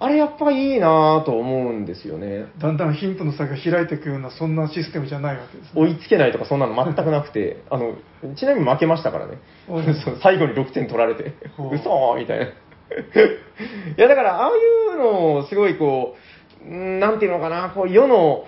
[0.00, 2.46] あれやっぱいいなぁと思うんですよね。
[2.58, 5.82] あだんだん貧富の差が開いていくようなそんなシステムじゃないわけですね。
[5.82, 7.94] 追いつけないとかそんなの全くなくて、あの、
[8.36, 9.38] ちなみに負けましたからね。
[10.22, 11.34] 最後に6点取られて
[11.72, 12.46] 嘘みたいな。
[13.96, 14.52] いやだから、ああい
[14.94, 16.16] うのをすごいこ
[16.62, 18.44] う、うんなんていうのかな、こう世の、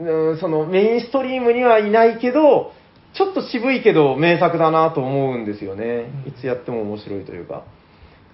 [0.00, 2.72] うんそのメインストリームにはいないけど、
[3.14, 6.10] ちょっと渋いけど名作だなと思うんですよね。
[6.26, 7.64] うんいつやっても面白いというか。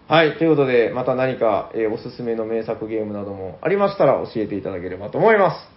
[0.09, 5.69] はい、ということで、また何か、えーおすすめの名作ゲームなどもありましたら教えていただければと思います。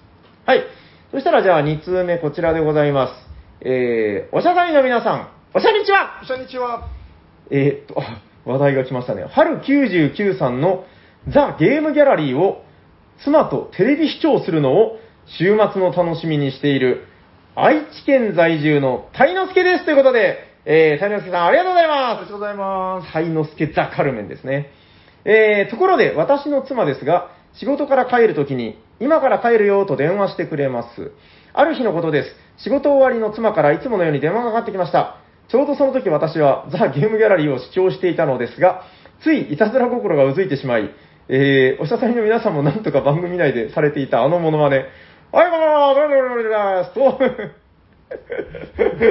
[0.46, 0.64] はい。
[1.12, 3.14] そしたらじゃあ2通目こちらでございます。
[3.62, 6.90] えー、おしゃさりの皆さん、おしゃにちはこんにちは
[7.52, 9.26] えーっと、あ 話題が来ましたね。
[9.30, 10.86] 春99さんの
[11.28, 12.64] ザ・ゲームギャラリーを
[13.24, 17.08] 妻とテレビ視聴するのを週末の楽しみにしている
[17.56, 24.72] 愛知県在住のタイノスケですということで、えー、タイノスケさんありがとうございあますりがとうございますタイノスケザ・カルメンですね。
[25.26, 31.12] えー、ところで、私の妻ですが、仕事から帰るときに、今から帰るよと電話してくれます。
[31.54, 32.36] ある日のことです。
[32.58, 35.23] 仕事終わりの妻からいつものように電話がかかってきました。
[35.54, 38.82] ちょうどその時私はザ・ゲームギャラリーを視聴していたのですが、
[39.22, 40.89] ついいたずら心がうずいてしまい、
[41.30, 44.88] えー、おしゃさりの皆さんもなんとか番組内でされていたあのモノマネ、
[45.32, 47.39] はい、どうも、どうも、どうも、どうも、どう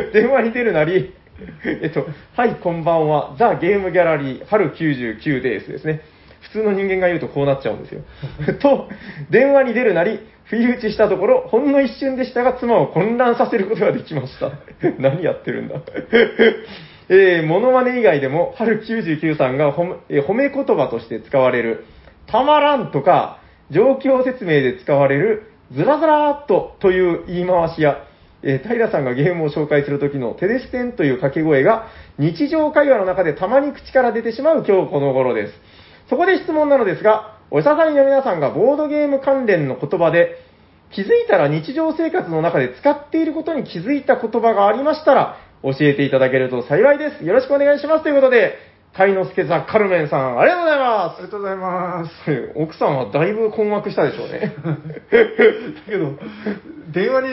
[0.09, 1.15] も、電話に出るなり、
[1.65, 6.01] えっと、はい、こんばんは、ザ・ゲームギャラリー春99ですですね。
[6.43, 8.03] 普通の人間が言うとこうなっちゃうんですよ。
[8.61, 8.89] と、
[9.31, 14.51] 電話に出るなり、不意打ちしたところ、ほんの一瞬でしたが、妻を混乱させることができました。
[14.99, 15.77] 何やってるんだ。
[17.09, 21.85] えー、モノマネ以外でも、春99さんが褒め,、えー褒め言葉として使われる、
[22.27, 23.39] たまらんとか、
[23.71, 28.05] 状況説明で使われる、ずらずらーっとという言い回しや、
[28.43, 31.87] えー平さんがゲームを紹介するときのテレステンという掛け声が
[32.19, 35.53] 日常会話の中でたまに口から出てしまう今日この頃です。
[36.13, 40.37] そこで質問なのですが、おしゃさんの皆さんがボードゲーム関連の言葉で
[40.91, 47.25] 気づいたら日常生活の中で使っていることに気づいた言葉がありましたら教えていただけると幸いです。
[47.25, 48.03] よろしくお願いします。
[48.03, 48.59] ということで、
[48.93, 52.25] タイノスケザ・カルメンさん、ありがとうございまありがとうございます。
[52.27, 52.53] す。
[52.57, 54.53] 奥さんはだいぶ困惑したでしょうね。
[55.09, 55.25] だ
[55.89, 56.13] けど、
[56.93, 57.29] 電話に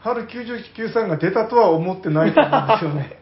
[0.00, 3.19] 春99さんが出たとは思ってないと思うんですよね。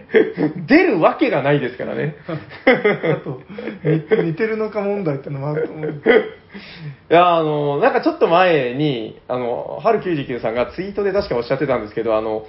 [0.66, 2.16] 出るわけがないですからね。
[2.26, 3.40] あと、
[3.84, 5.90] に似てるのか問題ってのもあると思う。
[5.90, 12.46] いや、あの、なんかちょっと前に、あの、春99さんがツイートで確かおっしゃってたんですけど、あの、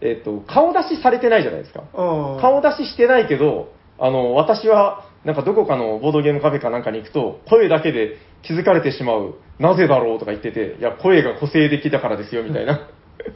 [0.00, 1.82] えっ、と、顔出しされてないじゃないですか。
[1.94, 9.34] 顔出ししてないけど、あの、私は、なんかどこかのボードゲームカフェかなんかに行くと、声だけで気づかれてしまう。
[9.58, 12.88] なぜだろうとか言ってて、いや、声が個性的だからですよ、みたいな。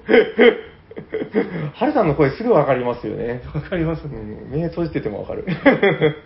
[1.75, 3.43] ハルさんの声すぐわかりますよね。
[3.55, 4.19] わかりますね。
[4.19, 5.45] うん、目閉じててもわかる。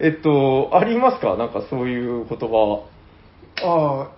[0.00, 1.36] えっと、ありますか？
[1.36, 2.82] なんかそういう言葉。
[3.62, 4.10] ああ、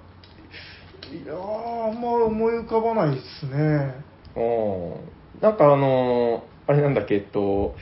[1.13, 3.95] いやー、あんま思い浮かばないですね。
[4.37, 5.41] うん。
[5.41, 7.77] なんかあのーあれなんだっけ、えっと、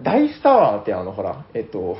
[0.00, 1.98] ダイスタワーってあの、ほら、えっと、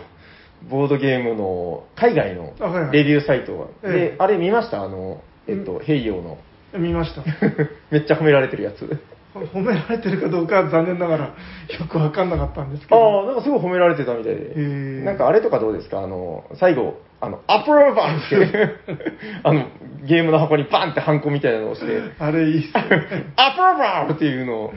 [0.71, 3.65] ボードゲームの海外のあはいはいレビューサイトが。
[3.83, 4.83] ええで、あれ見ました？
[4.83, 6.39] あの、えっと、ヘイヨーの。
[6.79, 7.23] 見ました。
[7.91, 8.99] めっちゃ褒められてるやつ。
[9.35, 11.33] 褒められてるかどうかは残念ながらよ
[11.89, 13.23] くわかんなかったんですけあど。
[13.23, 14.53] あ、なんかすごい褒められてたみたいへで。
[14.57, 16.01] えなんかあれとかどうですか？
[16.03, 18.77] あの、最後、あの、アプローバーって、
[19.45, 19.67] あの、
[20.05, 22.83] ゲームの箱にバンってハンコみたいなのを押して、 あれいいっすね。
[23.37, 24.73] アプローバーっていうのを、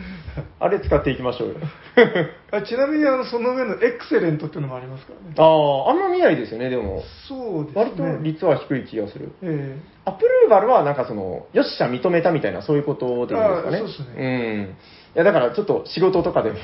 [0.59, 1.55] あれ使っていきましょうよ。
[2.51, 5.35] あちなみにあのその上のエクセレントっていうのもありますからね。
[5.37, 7.03] ああ、あんま見ないですよね、でも。
[7.27, 7.81] そうですね。
[7.81, 9.31] 割と率は低い気がする。
[9.41, 13.77] えアプルーバルはなんかその、よっしゃ認めたみたいな、そういうことでいいんですかね。
[13.77, 14.75] そうですうん。
[15.15, 16.57] いや、だからちょっと仕事とかでも、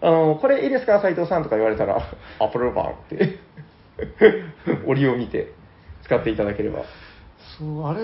[0.00, 2.00] あの、これいいですか、斉藤さんとか言われたら、
[2.38, 3.38] アプルーバルって、
[4.86, 5.52] 折を見て
[6.04, 6.80] 使っていただければ。
[6.80, 6.84] え
[7.58, 8.02] そう、あれ、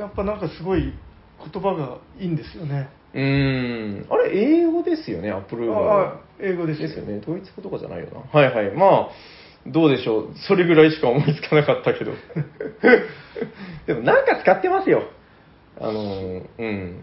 [0.00, 0.92] やっぱなんかすごい
[1.52, 2.88] 言葉がいいんですよね。
[3.14, 4.06] うーん。
[4.10, 6.20] あれ、英語ですよね、アプルは。
[6.40, 7.20] 英語ですですよね。
[7.20, 8.40] ドイツ語とかじゃないよな。
[8.40, 8.70] はいはい。
[8.72, 9.08] まあ、
[9.66, 10.28] どうでしょう。
[10.46, 12.12] それぐらいしか思いつかなかったけど。
[13.86, 15.04] でもなんか使ってますよ。
[15.80, 17.00] あの、うん。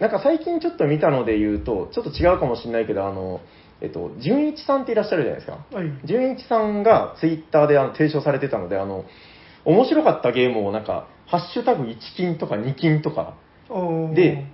[0.00, 3.40] なんか最近ちょっと見たので言うと、ちょっと違うかもしれないけど、あの、
[3.80, 5.64] えっと、純一さんっていらっしゃるじゃないですか。
[5.76, 5.90] はい。
[6.04, 9.04] 純一さんがツイッターであの提唱されてたので、あの、
[9.64, 13.34] 面白かったゲームをなんか、ハッシュタグ1金とか2金とか
[14.14, 14.46] で、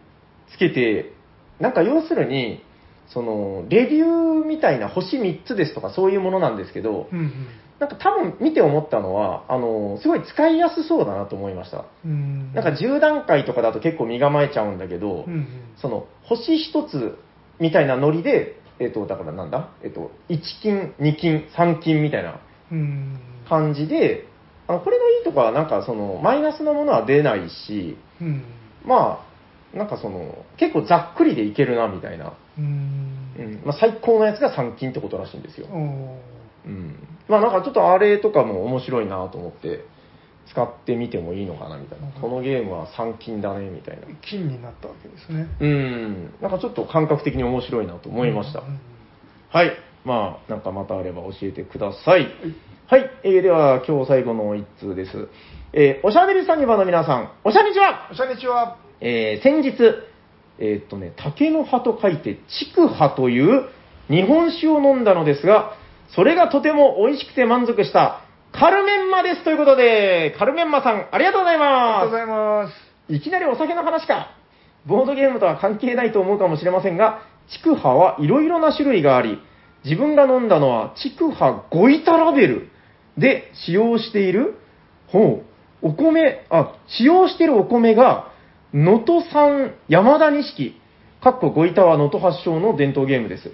[0.53, 1.12] つけて、
[1.59, 2.62] なんか要するに、
[3.09, 7.33] その、レビューみたいな星3つですとかそういうものなんですけど、うん
[7.81, 11.87] なんか多分見て思ったのは、あの、すごい使いやすそうだなと思いました。
[12.05, 12.11] うん。
[12.11, 12.53] うん。
[12.53, 15.47] なんか10段階とかだと結構身構えちゃうんだけど、うんうん。
[15.81, 17.16] その、星1つ
[17.59, 19.68] みたいなノリで、えっ、と、だからなんだ？
[19.85, 22.41] えっ、と、1金、2金、3金みたいな
[22.72, 23.20] うん。
[23.49, 24.26] 感じで、
[24.66, 28.43] あのこれのいいとこは、なんかその、マイナスのものは出ないし、うん。
[28.85, 29.24] ま
[29.74, 32.33] あ、なんかその、結構ざっくりでいけるな、みたいな。
[32.59, 32.64] うん。
[33.39, 33.62] うん。
[33.64, 35.66] まあ、最高のやつが3金ってことらしいんですよ。
[35.68, 36.97] うん。
[37.28, 39.85] まあ、なんかちょっとあれとかも面白いなと思って、
[40.51, 42.09] 使ってみてもいいのかな、みたいな。
[42.20, 44.07] このゲームは3金だね、みたいな。
[44.22, 45.46] 金になったわけですね。
[45.61, 46.34] うん。
[46.40, 48.61] なんかちょっと感覚的に面白いなと思いました。
[48.61, 48.80] うんうん
[49.53, 49.72] はい。
[50.05, 52.28] まあ、なんかまたあれば教えてください。
[52.86, 53.11] はい。
[53.24, 55.28] えーでは、今日最後の一通です。
[55.72, 58.78] えーおしゃべりサニバの皆さん、おしゃにちはおしゃにちは。
[59.01, 59.76] えー先日、
[60.59, 62.38] えーっとね、竹の葉と書いて、
[62.74, 63.68] 竹葉という
[64.09, 65.74] 日本酒を飲んだのですが、
[66.14, 68.22] それがとても美味しくて満足した、
[68.53, 72.74] カルメンマですということで、カルメンマさん、ありがとうございありがとうごまざいます。
[73.09, 73.14] す。
[73.14, 74.34] いきなりお酒の話か。
[74.86, 77.22] ボードゲームとは関係ないと思うかもしれませんが、
[77.62, 79.38] 竹葉はいろいろな種類があり、
[79.84, 82.68] 自分が飲んだのは竹葉ゴイタラベル
[83.18, 84.57] で使用している、
[85.09, 85.42] ほ
[85.82, 88.30] う、お米、あ、使用しているお米が、
[88.72, 90.80] 能登産山田錦、
[91.22, 93.51] かっこゴイタは能登発祥の伝統ゲームです。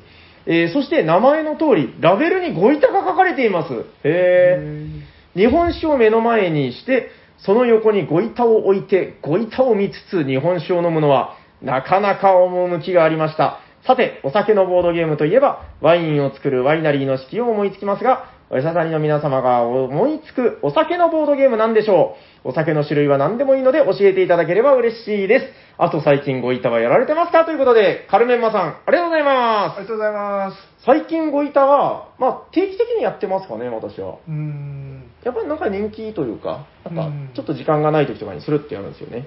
[0.47, 3.84] えーそして名前の通り、ラベルにゴイタが書かれています。
[4.05, 5.38] へー。
[5.38, 13.59] 日本酒を目の前にして、その横にゴイタを置いて、ゴイタを見つつ日本酒を飲むのは、なかなか趣がありました。
[13.86, 25.47] さて、お酒のボードゲームといえば、ワインを作るワイナリーの式を思いつきますが、お医者さんの皆様が思いつくお酒のボードゲームなんでしょうお酒の種類は何でもいいので教えていただければ嬉しいです。
[25.78, 27.44] あと最近ご板はやられてますか？
[27.44, 29.80] ということで、カルメンマさん、ありがとうございあます。
[29.80, 30.57] りがとうございます。
[30.86, 34.18] 最近ご板は、まあ定期的にやってますかね、私は。
[34.28, 35.03] うーん。
[35.24, 39.26] やっぱりなんか人気というか、なんうんかちょっと時間がない時とかにするってやるんですよね。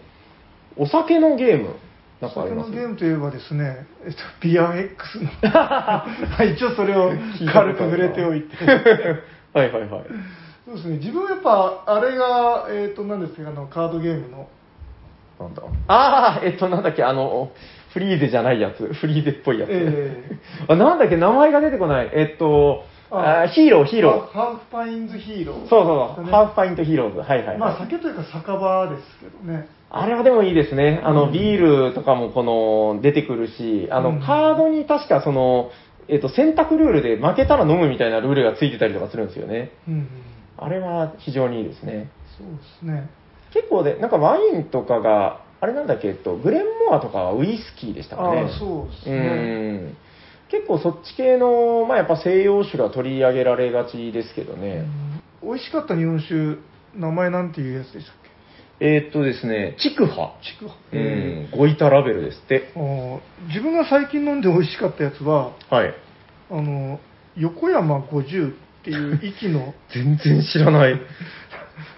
[0.78, 1.76] お酒のゲーム、
[2.22, 2.70] なんかあります？
[2.72, 5.30] 酒のゲームといえばですね、えっと、ビア X の。
[5.52, 6.06] は
[6.46, 7.12] い一応それを
[7.54, 8.56] 軽く触れておいて。
[9.54, 10.04] はいはいはい。
[10.70, 14.48] そうですね、自分はやっぱ、あれが、えっ、と、何ですか、あの、カードゲームの、
[15.40, 17.52] なんだああ、えっと、なんだっけ、あの、
[17.92, 19.70] フリーゼじゃないやつ、フリーゼっぽいやつ。
[19.72, 20.40] え
[20.70, 22.10] あなんだっけ、名前が出てこない。
[22.14, 24.32] えっと、ああヒーロー、ヒーロー。
[24.32, 25.68] ハーフパインズヒーロー。
[25.68, 27.20] そうそうそう、ねハーフパイントヒーローズ。
[27.22, 27.58] はいはい、はい。
[27.58, 29.68] まあ、酒というか酒場ですけどね。
[29.90, 31.02] あれはでもいいですね。
[31.04, 35.72] あの、うんビールとかもこの、出てくるし、あの、うんカードに確かその、
[36.10, 39.72] えっと、選択ルールで負けたら飲むみたいなルールがついてたりとかするんですよね。
[39.88, 40.08] うん、うん。
[40.62, 42.10] あれは非常にいいですね。
[42.38, 43.10] そうですね。
[43.54, 48.42] 結構で、なんかワインとかが、あれなんだっけ、えっと、グレンモアとかはウイスキーでしたかね。
[48.42, 49.20] ああ、そうですうね。
[49.90, 49.98] ん。
[50.52, 54.86] 結構そっち系の、まあやっぱ西洋酒が取り上げられがちですけどね。
[55.04, 56.60] うん美味しかった日本酒、
[56.98, 58.16] 名前なんていうやつでしたっ
[58.82, 60.38] えーっとですね、チクハ。
[60.42, 62.74] けちくわうん、ゴイタラベルですって。
[63.48, 65.94] 自分が最近飲んで美味しかったやつは、はい。
[66.50, 67.00] あの、
[67.38, 71.00] 横山50っていう息の、全然知らない。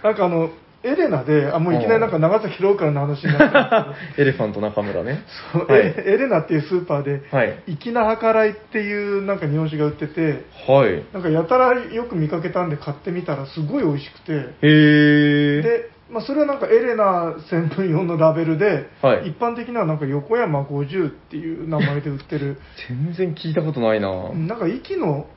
[0.03, 0.49] なんかあの、
[0.83, 5.21] エレナで、あ、もういきなりなんか長崎ローカルの話になったんです エレファント中村ね。
[5.53, 7.53] そうはいエレナっていうスーパーで、はい。
[7.67, 11.03] 粋な計らいっていうなんか日本酒が売ってて、はい。
[11.13, 15.61] なんかやたらよく見かけたんで買ってみたらすごい美味しくて、へー。
[15.61, 22.57] で、まあ、それはなんかエレナ専門用のラベルで、はい一般的にはなんか横山50っていう名前で売ってる、
[22.89, 25.27] 全然聞いたことないななんか息の、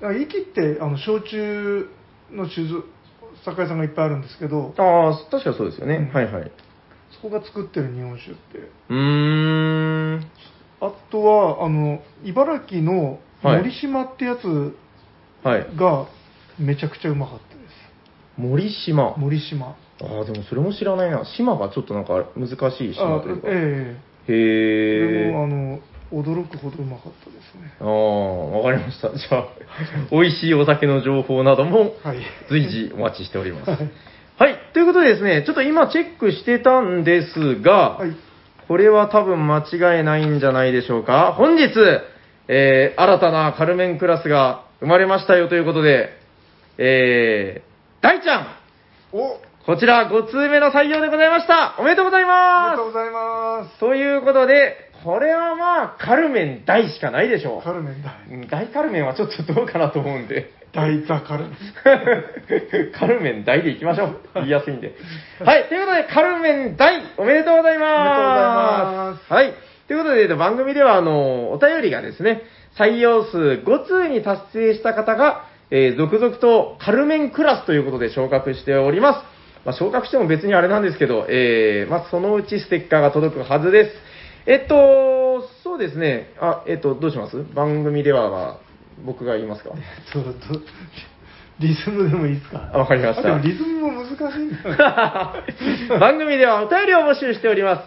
[0.00, 1.88] か息ってあの焼酎
[2.32, 2.84] の酒造
[3.44, 5.96] 酒屋さんがいっぱいあるんですけど、ああ、確かそうですよね。
[5.96, 6.50] うんはいはい。
[7.12, 8.58] そこが作ってる日本酒って。
[8.88, 10.30] うーん。
[10.80, 14.76] あとは、あの、茨城のはい森島ってやつ
[15.42, 15.66] はい。
[15.76, 16.06] が
[16.58, 17.74] めちゃくちゃうまかったです。
[18.36, 19.16] 森島。
[19.16, 19.68] 森島。
[19.68, 21.24] ああ、でもそれも知らないな。
[21.24, 23.48] 島がちょっとなんか難しい島というか。
[23.50, 23.96] え
[24.28, 25.26] えへえ。
[25.26, 25.80] でも、あの、
[26.12, 27.72] 驚くほどうまかったですね。
[27.80, 29.10] ああ、わかりました。
[29.16, 29.44] じゃあ、
[30.10, 32.18] 美味しいお酒の情報などもはい。
[32.48, 33.70] 随時お待ちしております。
[33.70, 33.78] は
[34.38, 34.56] はいい。
[34.72, 38.16] ということでですね、ちょっと今チェックしてたんですが、はい。
[38.66, 41.34] これは多分間違いないんじゃないでしょうか。
[41.36, 41.70] 本日、
[42.48, 46.16] えー、新たなカルメンクラスが生まれましたよということで、
[46.78, 48.46] えー、大ちゃん、
[49.12, 51.76] おこちら5通目の採用でございました。
[51.78, 53.74] おめでとうございありまがとうございます。
[53.74, 53.78] す。
[53.80, 58.02] ということで、これはまあ、カルメン大しかないでしょカルメン
[58.48, 58.66] 大。
[58.66, 60.52] 大カルメンはちょっとどうかなと思うんで。
[60.72, 62.92] 大ザカルメン。
[62.92, 64.20] カルメン大でいきましょう。
[64.34, 64.94] 言いやすいんで。
[65.42, 65.64] はい。
[65.64, 67.98] ということで、カルメン大、おめでとうございます。
[67.98, 68.44] おめでとうござい
[69.14, 69.54] ますはい。
[69.88, 72.42] ということで、番組では、あの、お便りがですね、
[72.78, 79.40] 採用数5通に達成した方が、えー続々とカルメンクラスということで昇格しております。
[79.64, 84.09] まあ、昇格しても別にあれなんですけど、えーまあ、そのうちステッカーが届くはずです。
[84.46, 86.32] えっと、そうですね。
[86.40, 87.44] あ、えっと、どうします？
[87.54, 88.70] 番組では、まあ
[89.04, 89.70] 僕が言いますか？
[90.12, 90.30] そうど
[91.58, 92.70] リズムでもいいですか？
[92.72, 93.34] あわかりました。
[93.34, 95.34] あでもリズムも難しいんだ。
[96.00, 97.82] 番組ではお便りを募集しております。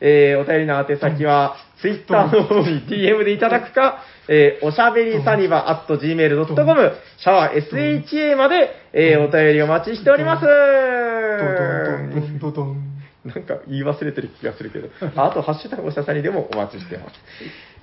[0.00, 3.98] えー、お便りの宛先は、ツイッターの方に DM でいただくか、
[4.28, 10.46] えー、おしゃべりサニバ at gmail.com、シャワー SHA まで、えー、お便りお待ちしております。
[13.28, 14.88] なんか言い忘れてる気がするけど。
[15.16, 17.14] ああと、ハッシュタグおしゃさにでもお待ちしてます。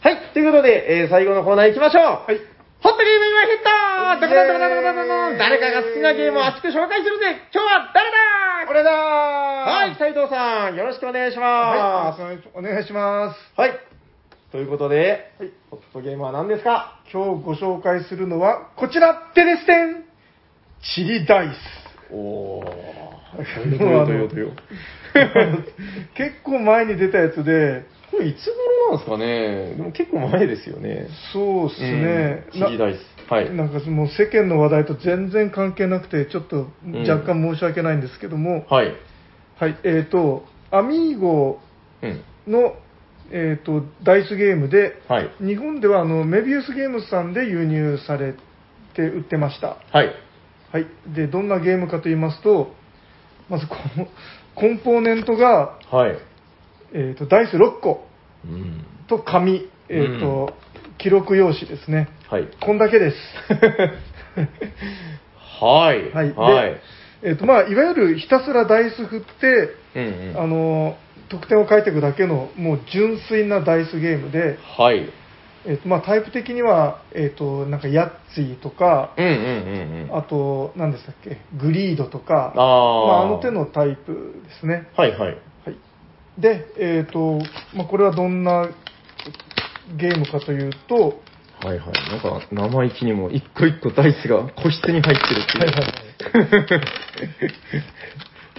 [0.01, 2.03] はい、ということで、えー、最後のコーナー行きましょう。
[2.03, 2.39] はい。
[2.81, 8.69] ホットゲーム今ヒットどこだどこだどこだどこだ誰かが好きなゲームを熱く紹介するぜ今日は誰だ？
[8.69, 12.47] 俺だーはい、斉藤さん、よろしくお願いしはいます。
[12.53, 13.39] お願いします。
[13.59, 13.71] はい。
[14.51, 15.31] ということで、
[15.71, 16.99] ホットゲームは何ですか？
[17.11, 20.03] 今日ご紹介するのは、こちらテレステン
[20.95, 22.13] チリダイス。
[22.13, 22.65] おー。
[22.65, 22.65] も
[23.41, 24.49] うあのとよとよとよ。
[26.15, 31.07] 結構前に出たやつで、これいつ頃なんですかねでも結構前ですよね。
[31.33, 32.45] そうっすね。
[32.53, 33.31] うんチリダイス。
[33.31, 33.53] はい。
[33.53, 36.67] なんかもう世間の話題と全然関係なくて、ちょっと
[37.07, 38.93] 若干申し訳ないんですけども、はい。
[39.59, 41.59] はい、えっ、と、アミーゴ
[42.01, 42.21] うん。
[42.47, 42.75] の、
[43.31, 45.31] えー、とダイスゲームで、はい。
[45.39, 48.33] 日本ではあのメビウスゲームズさんで輸入され
[48.93, 49.77] て売ってました。
[49.91, 50.13] はい。
[50.71, 52.73] はい、でどんなゲームかと言いますと、
[53.49, 54.07] まずこの
[54.55, 56.17] コンポーネントが、はい。
[56.93, 58.07] えー、とダイス6個
[58.45, 58.85] うん。
[59.07, 60.53] と紙、えーと
[60.97, 62.07] 記録用紙ですね。
[62.29, 62.47] はい。
[62.61, 63.17] こんだけです。
[65.61, 66.11] はい。
[66.11, 66.29] はい。
[66.29, 66.81] ではい。
[67.23, 70.41] えっ、と、まあ、いわゆるひたすらダイス振って、うんうん。
[70.41, 70.97] あの、
[71.29, 75.09] 得点を書いていくだけの、もう純粋なダイスゲームで、はい。
[75.67, 80.17] えっ、と、まあ、タイプ的には、えっ、と、なんか、ヤッツィとか、うんうんうんうん。
[80.17, 84.87] あと、何でしたっけ、グリードとか、あーまあ、あの手のタイプですね。
[84.95, 85.19] はいはい。
[85.19, 85.37] はい。
[86.39, 87.39] で、えっ、と、
[87.73, 88.69] まあ、これはどんな
[89.97, 91.19] ゲームかというと、
[91.63, 91.91] はいはい。
[92.11, 95.57] なんか、生意気にも一個一個ダイスが個室に入ってるって
[96.73, 96.81] いう。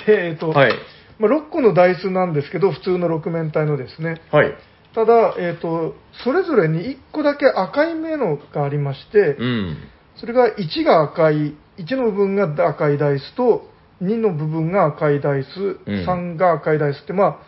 [0.06, 0.72] で、えっ、と、はい。
[1.18, 4.20] まあ、6個のダイスなんですけど、普通の6面体のですね。
[4.32, 4.56] はい。
[4.96, 5.94] ただ、えっ、と、
[6.24, 9.76] それぞれに1個だけ赤い目のがありまして、うん。
[10.16, 13.68] それが1が赤い、1の部分が赤いダイスと、
[14.00, 15.48] 2の部分が赤いダイス、
[15.84, 17.38] うん3が赤いダイスって、まあ、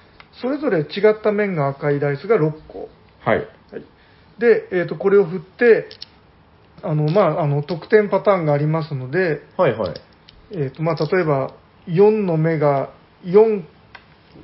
[0.43, 2.91] それぞれ違った面が赤いダイスが6個。
[3.21, 3.39] はい。
[3.39, 3.49] はい、
[4.39, 5.89] で、えっ、と、これを振って、
[6.83, 9.95] あの、まあ、あの、得点パターンがありますので、はいはい。
[10.51, 11.55] えっ、と、まあ、例えば、
[11.87, 12.91] 4の目が
[13.25, 13.65] 4、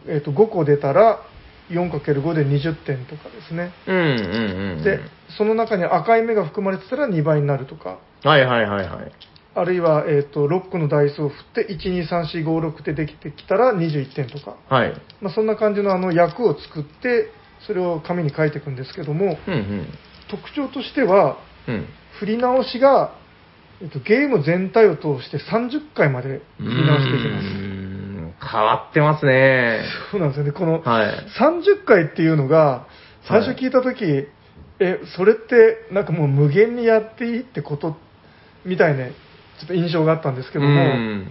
[0.09, 1.21] えっ、と、5個出たら、
[1.71, 3.73] 4×5 で20点とかですね。
[3.87, 4.85] うんうんうんうん。
[4.85, 5.01] で、
[5.37, 9.13] その中に赤い目が含まれてたら2倍になるとか、はいはいはいはい。
[9.57, 14.93] あるいは、えっ、と、6個のダイスを振って、1、2、3、4、5、6ってできてきたら21点とか、はい。
[15.21, 17.31] まあ、そんな感じのあの役を作って、
[17.67, 19.87] それを紙に書いていくんですけども、うんうん。
[20.29, 21.39] 特徴としては、
[21.69, 21.87] うん。
[22.19, 23.17] 振り直しが、
[23.81, 27.64] えっと、ゲーム全体を通して30回まで振り直していきます。
[28.45, 29.83] ん変わってますね。
[30.11, 30.53] そうなんですよね。
[30.53, 31.15] このはい。
[31.39, 32.87] 30回っていうのが、
[33.29, 34.05] 最初聞いたとき、
[34.81, 37.97] え、それってなんかもう無限にやっていいってこと
[38.65, 39.15] みたいな、ちょ
[39.65, 41.31] っと印象があったんですけども、うん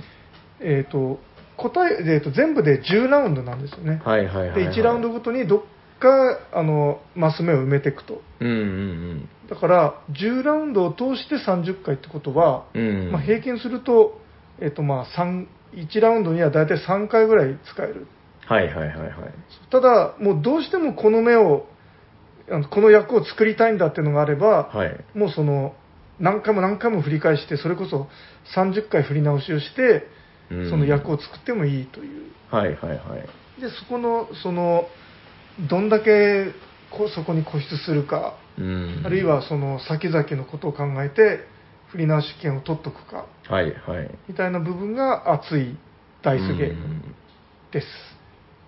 [0.60, 1.20] えっ、と、
[1.58, 4.02] 答え、えーと、全部で10ラウンドなんですよね。
[4.04, 4.64] はいはいはい、はい。
[4.64, 5.62] で、1ラウンドごとにどっ
[6.00, 8.22] か、あの、マス目を埋めていくと。
[8.40, 12.82] うんうんだから、10ラウンドを通して30回ってことは、うん。
[12.82, 13.12] うん。
[13.12, 14.20] まあ、平均すると、
[14.60, 18.08] えっ、と、まあ、3、1ラウンドには大体3回ぐらい使える。
[18.46, 19.12] はいはいはいはい。
[19.70, 21.66] ただ、もうどうしてもこの目を、
[22.70, 25.06] この役を作りたいんだっていうのがあれば、はい。
[25.14, 25.76] もうその、
[26.20, 28.08] 何回も何回も振り返して、それこそ
[28.56, 30.08] 30回振り直しをして、
[30.52, 32.32] うんその役を作ってもいいという。
[32.52, 33.62] はいはいはい。
[33.62, 34.88] で、そこの、その、
[35.70, 36.48] どんだけ
[36.92, 39.02] こそこに固執するか、うん。
[39.06, 41.40] あるいはその先々のことを考えて、
[41.94, 44.10] 振り直し権を取っとくか、はいはい。
[44.28, 45.78] みたいな部分が熱い
[46.24, 47.04] ダイスゲーム
[47.72, 47.88] です。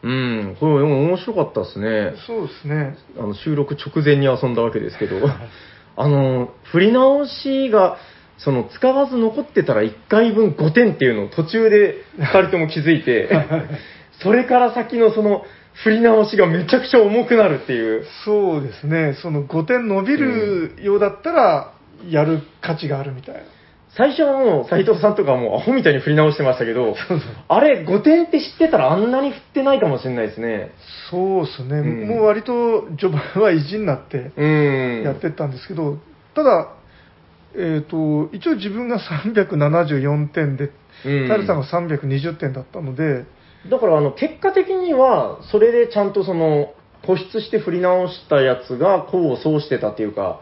[0.04, 0.12] うん。
[0.12, 0.56] うん。
[0.60, 2.14] これでも面白かったですね。
[2.28, 2.96] そうですね。
[3.18, 5.18] あの収録直前に遊んだわけですけど、
[5.98, 7.98] あの、振り直しが、
[8.38, 13.28] その、使わず残ってたら1回分5点っていうのを途中で2人とも気づいて、
[14.22, 15.46] それから先のその、
[15.84, 18.06] 振り直しがめちゃくちゃ重くなるっていう。
[18.24, 19.14] そうですね。
[19.22, 21.75] その5点伸びるようだったら、
[22.10, 23.42] やる価値があるみたいな。
[23.98, 26.96] 最初はもう、斎藤さんとかもうアホみたいに振り直してましたけど、
[27.48, 30.72] あれ、5点って知ってたらあんなに振ってないかもしれないですね。
[31.10, 31.78] そうですね。
[31.80, 35.04] うんもう割と序盤は意地になってうん。
[35.04, 35.98] やってったんですけど、
[36.34, 36.74] ただ、
[37.58, 40.72] えっ、と、一応自分が374点で、
[41.06, 43.26] うんタルさんが320点だったので、
[43.70, 50.42] だから、あの、結果的には、それでちゃんとその、固執して振り直したやつが、功を奏してたっていうか、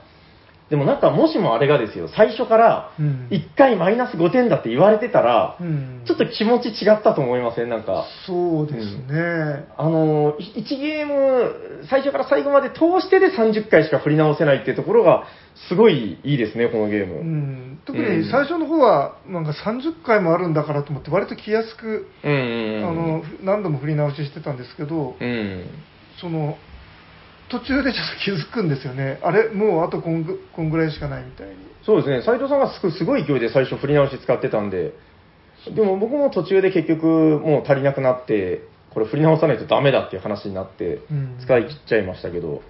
[0.74, 7.70] でもなんか、もしもあれがですよ、最初からうん、1回マイナス5点だって言われてたら、うんちょっと気持ち違ったと思いません？
[7.70, 9.68] なんか、そうですね。
[9.78, 15.26] あの、1ゲーム、最初から最後まで通してで30回しか振り直せないっていうところが、
[15.70, 17.20] すごいいいですね、このゲーム。
[17.20, 22.90] うん、特うんに最初の方は、なんか30回もあるんだからと思って、割と気安く、うんうんうん。
[22.90, 25.66] あの何度も振り直ししてたんですけど、うん。
[26.20, 26.58] その
[27.50, 31.56] 途中でちょっと気づくんですよね、あれ、もうあとこんぐこんぐらいしかないみたいに。
[31.86, 34.94] そうですね、斉藤さんがすごすごい勢いで最初振り直し使ってたんで、
[35.76, 38.62] でも僕も途中で結局もう足りなくなって、
[38.94, 42.62] これ振り直さないとダメだっていう話になってうん、使い切っちゃいましたけど、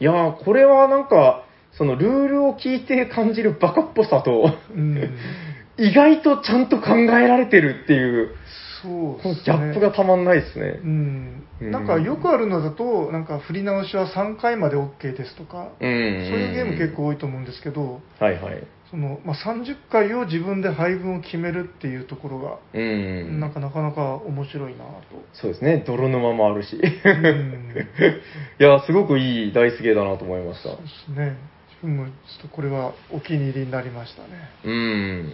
[0.00, 5.14] いやー、これはなんか、そのルールを聞いて感じるバカっぽさと、うん、
[5.78, 8.34] 意外とちゃんと考えられてるっていう、
[8.82, 10.86] そうですねギャップがたまんないですねう。
[10.86, 15.88] ん、うんなんかよくあるのだと、なんか振り直しは3回まで OK ですとか、うん。
[15.88, 18.62] そういうゲーム結構多いと思うんですけど、はいはい。
[18.90, 23.40] そのまあ、30回を自分で配分を決めるっていうところが、うん。
[23.40, 24.92] なんかなかなか面白いなと。
[25.32, 26.76] そうですね、泥沼もあるし。
[26.76, 30.70] ん いや、すごくいいダイスゲーだなと思いました。
[30.70, 31.36] そうですね。
[31.82, 34.28] 自分もちょっとこれはお気に入りになりましたね。
[34.64, 35.32] うん。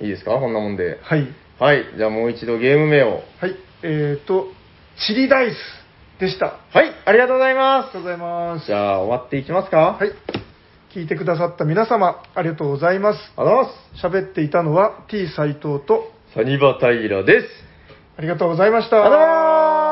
[0.00, 0.32] いいですか？
[0.32, 0.98] こんなもんで。
[1.02, 1.28] はい。
[1.58, 1.84] はい。
[1.96, 3.22] じゃあもう一度ゲーム名を。
[3.40, 3.56] はい。
[3.82, 4.48] えーと、
[5.06, 5.56] チリダイス
[6.20, 6.46] でした。
[6.46, 6.92] あはい。
[7.04, 8.64] ありがとうございまりがとうございます。
[8.64, 8.66] す。
[8.66, 9.98] じゃあ終わっていきますか？
[9.98, 10.10] はい。
[10.94, 13.18] 聞いてくださった皆様、ありがとうございます。
[13.36, 14.24] ありがとうございます。
[14.24, 17.48] 喋っていたのは T 斎藤と、サニバタイラです。
[18.16, 19.04] ありがとうございました。
[19.04, 19.83] ありがとうございます。